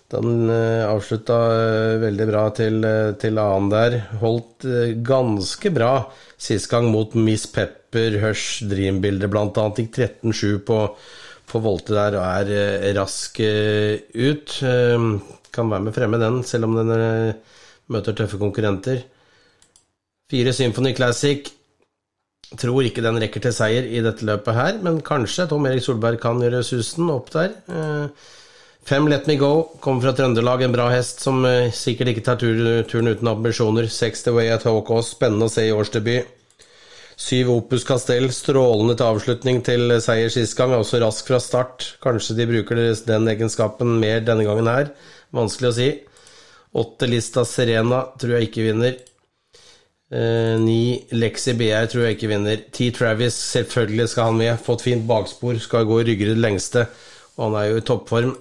da 0.08 0.22
den 0.24 0.48
uh, 0.48 0.88
avslutta 0.88 1.38
uh, 1.52 2.00
veldig 2.00 2.28
bra 2.30 2.44
til, 2.56 2.86
til 3.20 3.40
annen 3.44 3.72
der. 3.74 3.98
Holdt 4.22 4.68
ganske 5.08 5.72
bra 5.76 5.92
sist 6.40 6.70
gang 6.72 6.88
mot 6.92 7.16
Miss 7.16 7.48
Pepper, 7.52 8.20
Hush, 8.24 8.64
Dreambilder 8.68 9.32
annet. 9.64 9.84
Gikk 9.84 10.00
13-7 10.24 10.62
på, 10.68 10.80
på 11.52 11.64
Volte 11.64 11.96
der 11.98 12.20
og 12.20 12.54
er 12.54 12.96
rask 13.00 13.40
ut. 13.42 14.58
kan 15.58 15.72
være 15.72 15.86
med 15.88 15.96
fremme, 15.96 16.20
den, 16.24 16.42
selv 16.48 16.70
om 16.70 16.80
den 16.80 16.96
møter 17.92 18.16
tøffe 18.16 18.40
konkurrenter. 18.40 19.04
Fire 20.32 20.54
Symphony 20.54 20.96
Classic. 20.96 21.57
Tror 22.56 22.86
ikke 22.88 23.04
den 23.04 23.20
rekker 23.20 23.44
til 23.44 23.52
seier 23.52 23.88
i 23.92 24.00
dette 24.06 24.24
løpet 24.28 24.56
her, 24.56 24.78
men 24.80 25.02
kanskje 25.04 25.50
Tom 25.52 25.66
Erik 25.68 25.84
Solberg 25.84 26.22
kan 26.24 26.40
gjøre 26.40 26.64
susen 26.64 27.10
opp 27.12 27.34
der. 27.34 27.58
Fem 28.88 29.04
Let 29.12 29.26
Me 29.28 29.36
Go 29.36 29.66
kommer 29.84 30.06
fra 30.06 30.14
Trøndelag, 30.16 30.62
en 30.64 30.72
bra 30.72 30.86
hest 30.94 31.20
som 31.20 31.42
eh, 31.44 31.74
sikkert 31.76 32.14
ikke 32.14 32.22
tar 32.24 32.38
tur, 32.40 32.62
turen 32.88 33.10
uten 33.12 33.28
ambisjoner. 33.28 33.90
Seks 33.92 34.24
The 34.24 34.32
Way 34.32 34.48
I 34.54 34.60
Talk 34.64 34.88
Us, 34.96 35.10
spennende 35.12 35.50
å 35.50 35.52
se 35.52 35.66
i 35.68 35.74
årsdebut. 35.76 36.30
Syv 37.20 37.50
Opus 37.52 37.84
Castell, 37.84 38.30
strålende 38.32 38.96
til 38.96 39.10
avslutning 39.10 39.60
til 39.66 39.92
seier 40.06 40.32
sist 40.32 40.56
gang, 40.56 40.72
også 40.78 41.02
rask 41.04 41.28
fra 41.28 41.42
start. 41.44 41.90
Kanskje 42.00 42.38
de 42.38 42.48
bruker 42.48 42.80
den 43.10 43.28
egenskapen 43.28 43.98
mer 44.00 44.24
denne 44.24 44.48
gangen 44.48 44.72
her. 44.72 44.94
Vanskelig 45.36 45.74
å 45.74 45.76
si. 45.82 45.90
Åtte 46.80 47.12
Lista 47.12 47.44
Serena 47.44 48.06
tror 48.16 48.38
jeg 48.38 48.48
ikke 48.48 48.70
vinner. 48.70 48.96
Eh, 50.08 50.56
ni 50.64 51.04
Lexi 51.12 51.52
BR 51.60 51.90
tror 51.92 52.06
jeg 52.06 52.18
ikke 52.18 52.32
vinner. 52.32 52.62
T. 52.72 52.90
Travis, 52.96 53.36
selvfølgelig 53.52 54.10
skal 54.12 54.32
han 54.32 54.40
med. 54.40 54.60
Fått 54.64 54.86
fint 54.86 55.08
bakspor, 55.08 55.60
skal 55.60 55.88
gå 55.90 56.02
rygger 56.08 56.34
det 56.34 56.42
lengste. 56.44 56.88
Og 57.38 57.50
han 57.50 57.58
er 57.60 57.72
jo 57.72 57.82
i 57.82 57.88
toppform. 57.88 58.36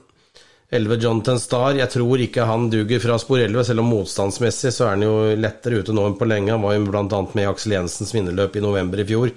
11 0.76 0.98
Jonathan 1.02 1.38
Starr. 1.38 1.76
Jeg 1.78 1.90
tror 1.92 2.22
ikke 2.22 2.46
han 2.46 2.70
duger 2.70 3.02
fra 3.02 3.18
spor 3.22 3.38
11, 3.42 3.68
selv 3.68 3.84
om 3.84 3.92
motstandsmessig 3.94 4.72
så 4.74 4.86
er 4.86 4.96
han 4.96 5.04
jo 5.06 5.14
lettere 5.38 5.82
ute 5.82 5.94
nå 5.94 6.08
enn 6.08 6.18
på 6.18 6.26
lenge. 6.26 6.54
Han 6.54 6.64
var 6.64 6.74
jo 6.74 6.88
bl.a. 6.88 7.22
med 7.34 7.44
i 7.44 7.48
Aksel 7.50 7.76
Jensens 7.76 8.14
vinnerløp 8.14 8.58
i 8.58 8.64
november 8.64 9.02
i 9.02 9.06
fjor. 9.06 9.34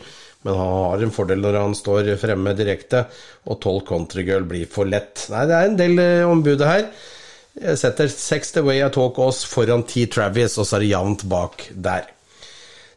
Men 0.47 0.55
han 0.55 0.75
har 0.87 1.03
en 1.03 1.13
fordel 1.13 1.41
når 1.43 1.57
han 1.59 1.75
står 1.75 2.13
fremme 2.21 2.53
direkte, 2.55 3.03
og 3.45 3.59
12 3.59 3.81
Countrygirl 3.89 4.45
blir 4.47 4.69
for 4.71 4.89
lett. 4.89 5.25
Nei, 5.33 5.45
det 5.49 5.57
er 5.57 5.67
en 5.67 5.79
del 5.81 6.01
eh, 6.01 6.29
ombudet 6.29 6.69
her. 6.69 6.85
Jeg 7.59 7.81
setter 7.81 8.07
6 8.13 8.55
The 8.55 8.63
Way 8.63 8.85
I 8.85 8.93
Talk 8.93 9.19
Us 9.19 9.43
foran 9.49 9.83
T. 9.89 10.05
Travis, 10.07 10.55
og 10.57 10.69
så 10.69 10.77
er 10.77 10.85
det 10.85 10.93
jevnt 10.93 11.27
bak 11.29 11.67
der. 11.75 12.07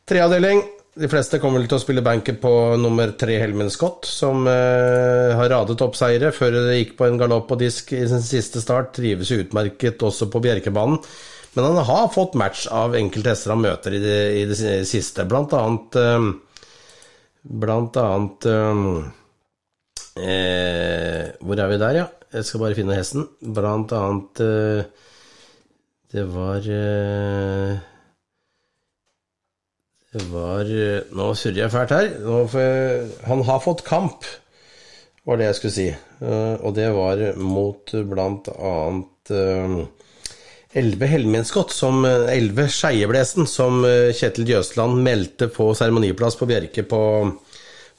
Treavdeling. 0.09 0.63
De 0.93 1.09
fleste 1.09 1.39
kommer 1.41 1.63
vel 1.63 1.71
til 1.71 1.79
å 1.79 1.81
spille 1.81 2.03
banket 2.05 2.37
på 2.43 2.51
nummer 2.77 3.15
tre 3.17 3.39
Helmen 3.41 3.71
Scott, 3.73 4.05
som 4.05 4.45
eh, 4.51 5.31
har 5.39 5.49
radet 5.49 5.81
opp 5.81 5.95
seire 5.97 6.29
før 6.37 6.59
det 6.59 6.81
gikk 6.83 6.97
på 6.99 7.07
en 7.07 7.17
galopp 7.21 7.55
og 7.55 7.63
disk 7.63 7.95
i 7.97 8.03
sin 8.11 8.21
siste 8.25 8.61
start. 8.61 8.91
Trives 8.99 9.31
utmerket 9.33 10.03
også 10.05 10.29
på 10.33 10.43
Bjerkebanen. 10.45 10.99
Men 11.55 11.69
han 11.69 11.89
har 11.89 12.11
fått 12.13 12.37
match 12.37 12.67
av 12.73 12.97
enkelte 12.97 13.33
hester 13.33 13.55
han 13.55 13.65
møter 13.65 13.97
i 13.97 14.01
det, 14.03 14.21
i 14.41 14.45
det 14.49 14.59
siste, 14.89 15.25
blant 15.29 15.53
annet 15.57 16.01
eh, 16.01 16.31
Blant 17.43 17.97
annet 17.99 18.47
eh, 18.47 18.83
eh, 20.23 21.25
Hvor 21.43 21.59
er 21.59 21.73
vi 21.73 21.81
der, 21.81 21.97
ja? 21.99 22.05
Jeg 22.33 22.47
skal 22.49 22.63
bare 22.63 22.77
finne 22.79 22.97
hesten. 22.97 23.27
Blant 23.41 23.93
annet 23.97 24.45
eh, 24.45 25.09
Det 26.15 26.25
var 26.33 26.69
eh, 26.69 27.81
det 30.13 30.29
var 30.29 30.69
eh, 30.69 31.09
Nå 31.17 31.33
surrer 31.39 31.65
jeg 31.65 31.73
fælt 31.73 31.95
her. 31.97 32.11
Jeg, 32.21 33.09
han 33.25 33.45
har 33.49 33.63
fått 33.65 33.85
kamp, 33.87 34.27
var 35.25 35.39
det 35.39 35.49
jeg 35.49 35.59
skulle 35.59 35.77
si. 35.79 35.89
Eh, 35.89 36.55
og 36.61 36.75
det 36.77 36.91
var 36.93 37.23
mot 37.41 37.95
eh, 37.97 39.79
Elleve 40.73 41.09
Helmenskott, 41.09 41.73
som 41.73 42.05
Elleve 42.05 42.69
Skeieblesen, 42.73 43.49
som 43.49 43.83
Kjetil 43.85 44.49
Jøsland 44.55 45.01
meldte 45.05 45.49
på 45.53 45.71
seremoniplass 45.77 46.39
på 46.41 46.49
Bjerke 46.49 46.85
på 46.89 47.03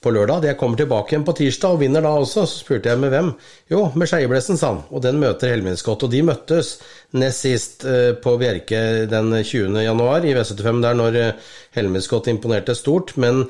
på 0.03 0.11
lørdag. 0.13 0.45
Jeg 0.47 0.57
kommer 0.59 0.79
tilbake 0.79 1.13
igjen 1.13 1.25
på 1.27 1.35
tirsdag 1.37 1.75
og 1.75 1.81
vinner 1.81 2.03
da 2.03 2.11
også. 2.19 2.45
Så 2.49 2.61
spurte 2.63 2.91
jeg 2.91 2.99
med 3.01 3.13
hvem. 3.13 3.29
Jo, 3.71 3.85
med 3.97 4.09
Skeieblessen, 4.09 4.59
sa 4.59 4.73
han. 4.73 4.81
Og 4.91 5.03
den 5.05 5.21
møter 5.21 5.53
Helminskott. 5.53 6.03
Og 6.05 6.11
de 6.11 6.23
møttes 6.27 6.75
nest 7.19 7.45
sist 7.45 7.85
eh, 7.87 8.11
på 8.19 8.35
Bjerke 8.41 8.81
den 9.11 9.31
20. 9.39 9.79
januar 9.85 10.27
i 10.27 10.35
V75, 10.35 10.83
der 10.83 10.99
når 10.99 11.19
eh, 11.21 11.55
Helminskott 11.77 12.29
imponerte 12.31 12.75
stort. 12.77 13.15
Men 13.21 13.45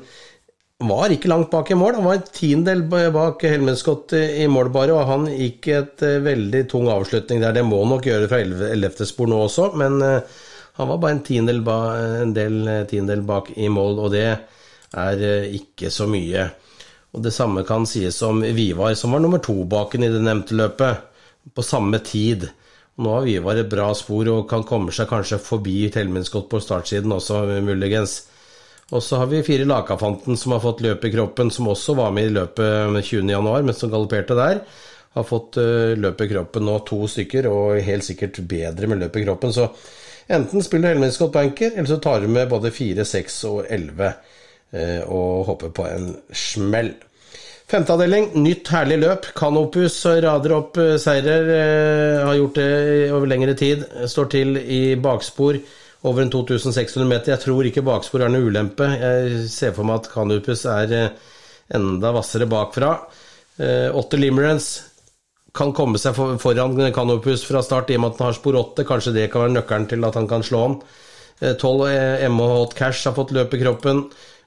var 0.84 1.12
ikke 1.14 1.30
langt 1.32 1.50
bak 1.52 1.70
i 1.70 1.78
mål. 1.78 1.98
Han 1.98 2.08
var 2.08 2.18
en 2.20 2.32
tiendedel 2.38 3.12
bak 3.14 3.44
Helminskott 3.46 4.16
i 4.18 4.48
mål 4.50 4.72
bare, 4.74 4.96
og 4.96 5.10
han 5.10 5.28
gikk 5.32 5.70
et 5.74 6.06
eh, 6.06 6.22
veldig 6.24 6.64
tung 6.70 6.90
avslutning 6.92 7.42
der. 7.44 7.58
Det 7.58 7.66
må 7.66 7.82
nok 7.90 8.06
gjøre 8.10 8.30
fra 8.30 8.42
11. 8.44 9.06
spor 9.10 9.30
nå 9.30 9.44
også, 9.48 9.70
men 9.80 10.00
han 10.74 10.90
var 10.90 10.98
bare 10.98 11.14
en 11.14 11.22
tiendedel, 11.22 11.62
ba, 11.62 11.78
del 12.34 13.22
bak 13.28 13.52
i 13.54 13.68
mål, 13.70 14.00
og 14.06 14.14
det 14.14 14.26
er 14.94 15.24
eh, 15.24 15.54
ikke 15.58 15.90
så 15.92 16.06
mye. 16.10 16.48
Og 17.14 17.22
Det 17.22 17.32
samme 17.34 17.62
kan 17.66 17.86
sies 17.86 18.18
om 18.26 18.42
Vivar, 18.42 18.94
som 18.98 19.14
var 19.14 19.22
nummer 19.22 19.42
to 19.42 19.62
baken 19.70 20.02
i 20.02 20.10
det 20.10 20.22
nevnte 20.22 20.56
løpet, 20.58 21.10
på 21.54 21.62
samme 21.62 22.00
tid. 22.02 22.48
Nå 22.96 23.10
har 23.10 23.26
Vivar 23.26 23.58
et 23.60 23.70
bra 23.70 23.90
spor 23.94 24.28
og 24.32 24.48
kan 24.50 24.64
komme 24.66 24.94
seg 24.94 25.10
kanskje 25.10 25.38
forbi 25.42 25.90
Telmenskott 25.94 26.48
på 26.50 26.62
startsiden 26.62 27.12
også, 27.14 27.44
muligens. 27.62 28.22
Og 28.92 29.02
så 29.02 29.18
har 29.20 29.30
vi 29.30 29.42
fire 29.46 29.66
Lakafanten 29.68 30.36
som 30.36 30.54
har 30.54 30.62
fått 30.64 30.82
løp 30.84 31.04
i 31.06 31.12
kroppen, 31.14 31.50
som 31.50 31.70
også 31.72 31.96
var 31.98 32.12
med 32.14 32.28
i 32.28 32.34
løpet 32.34 32.98
20.1, 33.08 33.62
men 33.64 33.74
som 33.74 33.92
galopperte 33.92 34.36
der. 34.38 34.60
Har 35.14 35.26
fått 35.28 35.58
eh, 35.62 35.94
løp 35.98 36.20
i 36.20 36.30
kroppen 36.30 36.66
nå, 36.66 36.78
to 36.88 37.04
stykker, 37.10 37.48
og 37.50 37.82
helt 37.86 38.06
sikkert 38.06 38.42
bedre 38.50 38.90
med 38.90 39.04
løp 39.04 39.16
i 39.16 39.24
kroppen. 39.24 39.54
Så 39.54 39.68
enten 40.26 40.62
spiller 40.64 40.90
du 40.90 40.94
Helmenskott 40.96 41.34
banker, 41.34 41.72
eller 41.74 41.90
så 41.90 42.00
tar 42.02 42.24
du 42.24 42.30
med 42.30 42.50
både 42.50 42.74
fire, 42.74 43.06
seks 43.08 43.42
og 43.50 43.68
elleve. 43.70 44.12
Eh, 44.74 45.02
og 45.06 45.44
håper 45.50 45.74
på 45.74 45.86
en 45.86 46.08
smell. 46.34 46.94
Femte 47.70 47.94
avdeling, 47.94 48.32
nytt 48.42 48.68
herlig 48.74 48.98
løp. 49.00 49.28
Kanopus 49.38 50.00
rader 50.24 50.56
opp 50.56 50.80
eh, 50.82 50.96
seirer. 51.00 51.50
Eh, 51.54 52.24
har 52.26 52.38
gjort 52.40 52.58
det 52.58 52.70
over 53.14 53.30
lengre 53.30 53.54
tid. 53.58 53.84
Står 54.10 54.32
til 54.34 54.58
i 54.58 54.96
bakspor 55.00 55.60
over 56.04 56.24
en 56.24 56.32
2600 56.32 57.06
meter. 57.08 57.34
Jeg 57.36 57.44
tror 57.46 57.70
ikke 57.70 57.86
bakspor 57.86 58.26
er 58.26 58.34
noe 58.34 58.48
ulempe. 58.50 58.88
Jeg 58.98 59.46
ser 59.52 59.76
for 59.76 59.86
meg 59.86 60.02
at 60.02 60.10
Kanopus 60.12 60.66
er 60.68 60.96
enda 61.74 62.10
hvassere 62.12 62.50
bakfra. 62.50 62.96
Åtte 63.94 64.18
Limerence 64.18 64.90
kan 65.54 65.70
komme 65.72 66.00
seg 66.02 66.18
foran 66.42 66.74
Kanopus 66.92 67.46
fra 67.46 67.62
start 67.62 67.92
i 67.94 67.96
og 67.96 68.02
med 68.02 68.12
at 68.12 68.20
han 68.20 68.28
har 68.32 68.36
spor 68.36 68.58
åtte. 68.60 68.84
Kanskje 68.84 69.14
det 69.14 69.30
kan 69.32 69.46
være 69.46 69.54
nøkkelen 69.54 69.88
til 69.94 70.04
at 70.04 70.18
han 70.18 70.28
kan 70.28 70.44
slå 70.44 70.66
han. 70.66 70.76
Tolv 71.62 71.86
MH 71.88 72.52
Hot 72.58 72.76
Cash 72.76 73.08
har 73.08 73.16
fått 73.16 73.32
løp 73.32 73.56
i 73.56 73.62
kroppen. 73.62 74.04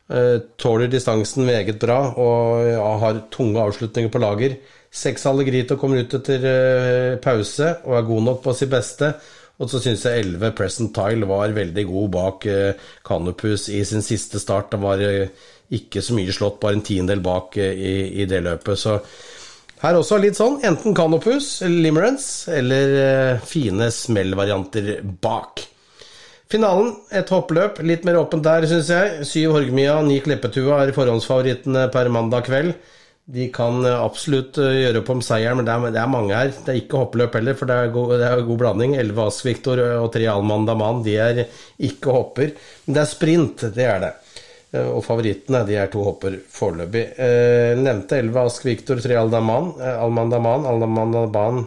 Eh, 0.07 0.39
tåler 0.55 0.87
distansen 0.87 1.43
meget 1.43 1.81
bra 1.81 1.97
og 2.15 2.99
har 3.01 3.25
tunge 3.33 3.59
avslutninger 3.59 4.11
på 4.11 4.21
lager. 4.23 4.55
Seks 4.87 5.25
Allegrito 5.27 5.75
kommer 5.75 5.99
ut 5.99 6.13
etter 6.15 6.45
uh, 6.47 7.17
pause 7.19 7.73
og 7.83 7.97
er 7.97 8.05
god 8.07 8.23
nok 8.29 8.39
på 8.45 8.53
sitt 8.55 8.71
beste. 8.71 9.11
Og 9.59 9.67
så 9.67 9.81
syns 9.83 10.05
jeg 10.05 10.23
11 10.23 10.53
Present 10.55 10.93
Tile 10.95 11.27
var 11.27 11.51
veldig 11.51 11.83
god 11.89 12.09
bak 12.13 12.47
uh, 12.47 12.87
Canopus 13.05 13.67
i 13.73 13.83
sin 13.85 14.05
siste 14.05 14.39
start. 14.39 14.71
Det 14.71 14.79
var 14.79 15.03
ikke 15.75 16.01
så 16.01 16.15
mye 16.15 16.31
slått, 16.31 16.61
bare 16.63 16.79
en 16.79 16.85
tiendedel 16.87 17.21
bak 17.25 17.59
i, 17.59 18.23
i, 18.23 18.25
det 18.31 18.39
løpet. 18.47 18.79
Så 18.79 18.95
her 19.83 19.99
også 19.99 20.21
litt 20.23 20.39
sånn. 20.39 20.61
Enten 20.65 20.95
Canopus, 20.95 21.57
Limerence 21.67 22.55
eller 22.55 23.43
fine 23.43 23.91
smellvarianter 23.91 25.01
bak. 25.03 25.67
Finalen, 26.51 26.93
et 27.11 27.31
hoppløp. 27.33 27.81
Litt 27.83 28.05
mer 28.07 28.21
åpent 28.21 28.45
der, 28.45 28.67
syns 28.69 28.91
jeg. 28.91 29.25
Syv 29.27 29.57
Horgmia, 29.57 29.97
ni 30.05 30.21
Kleppetua 30.23 30.83
er 30.85 30.93
forhåndsfavorittene 30.95 31.87
per 31.91 32.09
mandag 32.13 32.47
kveld. 32.47 32.77
De 33.27 33.49
kan 33.51 33.81
eh, 33.83 33.97
absolutt 33.99 34.55
eh, 34.63 34.77
gjøre 34.85 35.01
opp 35.01 35.09
om 35.11 35.23
seieren, 35.25 35.59
men 35.59 35.67
det 35.67 35.73
er, 35.73 35.89
det 35.97 35.99
er, 35.99 36.11
mange 36.13 36.37
her. 36.37 36.53
Det 36.55 36.71
er 36.71 36.79
ikke 36.79 37.01
hoppløp 37.01 37.35
heller, 37.35 37.57
for 37.59 37.67
det 37.67 37.75
er 37.75 37.91
god, 37.91 38.13
det 38.21 38.29
er 38.29 38.45
god 38.47 38.61
blanding. 38.61 38.95
Elleve 38.95 39.25
Ask-Viktor 39.27 39.81
og 39.97 40.07
tre 40.13 40.29
Alman 40.31 40.69
Daman, 40.69 41.03
de 41.03 41.17
er 41.19 41.43
ikke 41.89 42.15
hopper. 42.15 42.55
Men 42.85 42.95
det 42.95 43.03
er 43.03 43.11
sprint, 43.11 43.67
det 43.75 43.89
er 43.89 43.99
det. 44.05 44.13
Eh, 44.71 44.87
og 44.87 45.03
favorittene, 45.03 45.65
de 45.67 45.75
er 45.79 45.91
to 45.91 46.03
hopper 46.07 46.39
foreløpig. 46.51 47.03
Eh, 47.19 47.73
nevnte 47.79 48.21
elleve 48.21 48.47
Ask-Viktor, 48.47 49.03
tre. 49.03 49.19
Eh, 49.19 49.91
Alman 49.97 50.31
Daman, 50.31 50.67
Alman 50.71 51.19
Daman 51.19 51.65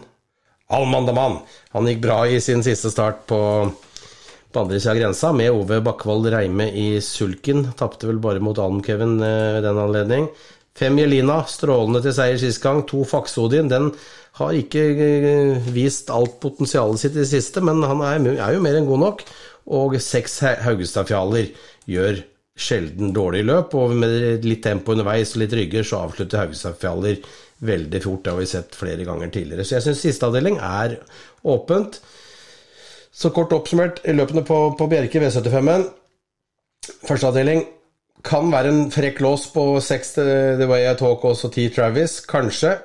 Alman 0.71 1.05
Daman! 1.05 1.39
Han 1.75 1.87
gikk 1.89 2.03
bra 2.05 2.21
i 2.25 2.37
sin 2.39 2.61
siste 2.63 2.89
start 2.93 3.25
på 3.27 3.39
på 4.53 4.63
andre 4.63 4.79
sida 4.79 4.93
av 4.93 4.99
grensa, 4.99 5.31
med 5.35 5.51
Ove 5.55 5.81
Bakkvold 5.85 6.29
Reime 6.33 6.67
i 6.77 6.87
sulken. 7.03 7.65
Tapte 7.79 8.09
vel 8.09 8.21
bare 8.23 8.41
mot 8.43 8.59
Almkeven 8.59 9.19
eh, 9.23 9.53
ved 9.57 9.65
den 9.67 9.79
anledning. 9.81 10.27
Fem 10.77 10.97
Jelina, 10.99 11.41
strålende 11.51 12.01
til 12.03 12.15
seier 12.15 12.39
sist 12.39 12.61
gang. 12.63 12.83
To 12.89 13.03
Faksodin. 13.07 13.71
Den 13.71 13.91
har 14.39 14.55
ikke 14.57 14.83
eh, 14.95 15.71
vist 15.73 16.11
alt 16.13 16.39
potensialet 16.43 17.01
sitt 17.01 17.15
i 17.15 17.23
det 17.23 17.29
siste, 17.31 17.63
men 17.65 17.83
han 17.83 18.03
er, 18.07 18.53
jo 18.55 18.63
mer 18.63 18.79
enn 18.79 18.89
god 18.89 19.03
nok. 19.05 19.23
Og 19.71 19.97
seks 20.01 20.39
Haugestad-fjaler 20.65 21.51
gjør 21.91 22.23
sjelden 22.61 23.13
dårlig 23.15 23.45
løp, 23.47 23.75
og 23.79 23.95
med 23.97 24.45
litt 24.45 24.63
tempo 24.65 24.93
underveis 24.93 25.35
og 25.35 25.43
litt 25.43 25.55
rygger, 25.57 25.87
så 25.87 26.03
avslutter 26.05 26.43
Haugestad-fjaler 26.43 27.21
veldig 27.61 28.01
fort. 28.03 28.23
Det 28.23 28.33
har 28.33 28.41
vi 28.41 28.49
sett 28.49 28.77
flere 28.77 29.05
ganger 29.07 29.31
tidligere. 29.33 29.65
Så 29.65 29.77
jeg 29.77 29.85
syns 29.87 30.03
siste 30.05 30.27
avdeling 30.27 30.57
er 30.61 30.97
åpent. 31.47 32.01
Så 33.11 33.29
kort 33.35 33.53
oppsummert, 33.53 33.99
løpene 34.07 34.43
på, 34.47 34.59
på 34.79 34.87
Bjerke 34.91 35.19
V75-en 35.19 35.89
Første 37.05 37.29
avdeling 37.29 37.65
kan 38.25 38.51
være 38.53 38.69
en 38.71 38.85
frekk 38.93 39.19
lås 39.25 39.47
på 39.53 39.65
6 39.81 40.13
The 40.15 40.67
Way 40.69 40.85
I 40.85 40.95
Talk 40.97 41.23
også 41.25 41.49
10 41.49 41.69
Travis, 41.75 42.19
kanskje. 42.29 42.75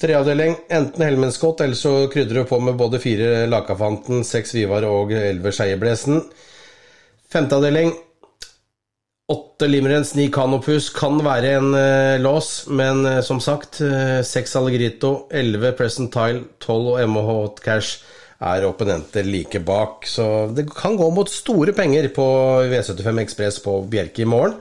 Treavdeling, 0.00 0.56
enten 0.74 1.04
Helmenskott, 1.04 1.60
eller 1.60 1.78
så 1.78 1.92
krydrer 2.12 2.42
du 2.42 2.48
på 2.48 2.58
med 2.60 2.74
både 2.80 2.98
fire 3.00 3.44
Lakafanten, 3.46 4.24
seks 4.26 4.54
Vivar 4.56 4.86
og 4.88 5.12
elleve 5.14 5.52
Skeieblesen. 5.54 6.24
Femteavdeling, 7.30 7.92
Åtte 9.32 9.68
Limerens, 9.70 10.12
ni 10.18 10.26
Canopus 10.32 10.90
kan 10.92 11.16
være 11.24 11.54
en 11.60 11.70
uh, 11.72 12.20
lås, 12.20 12.66
men 12.68 13.06
uh, 13.06 13.20
som 13.24 13.40
sagt, 13.40 13.78
seks 14.26 14.52
uh, 14.52 14.60
Allegrito, 14.60 15.14
elleve 15.32 15.72
Present 15.78 16.12
Tile, 16.12 16.42
tolv 16.60 16.96
og 16.96 17.00
MH 17.08 17.30
Hot 17.30 17.62
Cash 17.64 18.02
er 18.44 18.68
opponenter 18.68 19.26
like 19.26 19.60
bak. 19.64 20.08
Så 20.08 20.48
det 20.54 20.68
kan 20.72 20.96
gå 21.00 21.10
mot 21.14 21.30
store 21.30 21.74
penger 21.76 22.10
på 22.14 22.26
V75 22.70 23.22
Ekspress 23.24 23.60
på 23.64 23.78
Bjerke 23.90 24.24
i 24.24 24.28
morgen. 24.28 24.56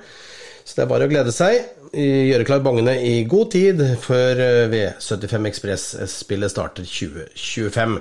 Så 0.63 0.78
det 0.78 0.86
er 0.86 0.91
bare 0.93 1.08
å 1.08 1.12
glede 1.12 1.34
seg. 1.36 1.60
Gjøre 1.93 2.46
klar 2.48 2.63
bongene 2.65 2.96
i 3.06 3.17
god 3.30 3.52
tid 3.54 3.82
før 4.02 4.39
V75 4.72 5.50
Ekspress-spillet 5.52 6.54
starter 6.54 6.88
2025. 6.88 8.00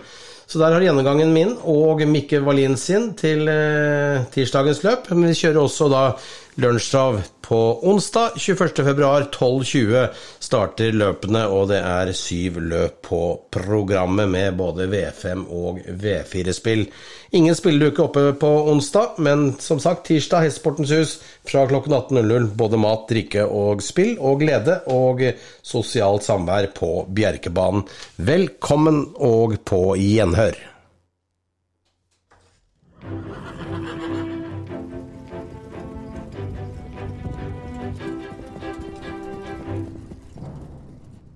Så 0.53 0.61
der 0.61 0.75
har 0.75 0.85
gjennomgangen 0.85 1.31
min 1.33 1.55
og 1.71 2.03
Mikke 2.05 2.43
Wallin 2.45 2.75
sin 2.77 3.13
til 3.17 3.49
eh, 3.49 4.25
tirsdagens 4.35 4.83
løp. 4.85 5.07
Men 5.15 5.31
vi 5.31 5.39
kjører 5.39 5.63
også 5.63 5.89
da 5.89 6.03
Lunsjtrav 6.55 7.23
på 7.41 7.89
onsdag 7.89 8.31
21.2.12.20 8.37 10.09
starter 10.39 10.93
løpene, 10.93 11.47
og 11.49 11.71
det 11.71 11.79
er 11.81 12.11
syv 12.17 12.59
løp 12.61 12.99
på 13.09 13.21
programmet 13.53 14.29
med 14.29 14.59
både 14.59 14.85
V5 14.93 15.47
og 15.49 15.81
V4-spill. 16.03 16.85
Ingen 17.33 17.57
spilleluke 17.57 18.05
oppe 18.05 18.27
på 18.37 18.51
onsdag, 18.73 19.17
men 19.25 19.55
som 19.65 19.81
sagt, 19.81 20.05
tirsdag 20.11 20.45
Hestesportens 20.45 20.93
hus 20.93 21.15
fra 21.49 21.65
klokken 21.71 21.97
18.00. 21.97 22.51
Både 22.61 22.81
mat, 22.85 23.09
drikke 23.09 23.47
og 23.49 23.81
spill, 23.85 24.19
og 24.21 24.45
glede 24.45 24.83
og 24.93 25.25
sosialt 25.65 26.29
samvær 26.29 26.69
på 26.77 26.93
Bjerkebanen. 27.09 27.89
Velkommen 28.21 29.07
og 29.17 29.57
på 29.65 29.87
gjenhør. 29.97 30.61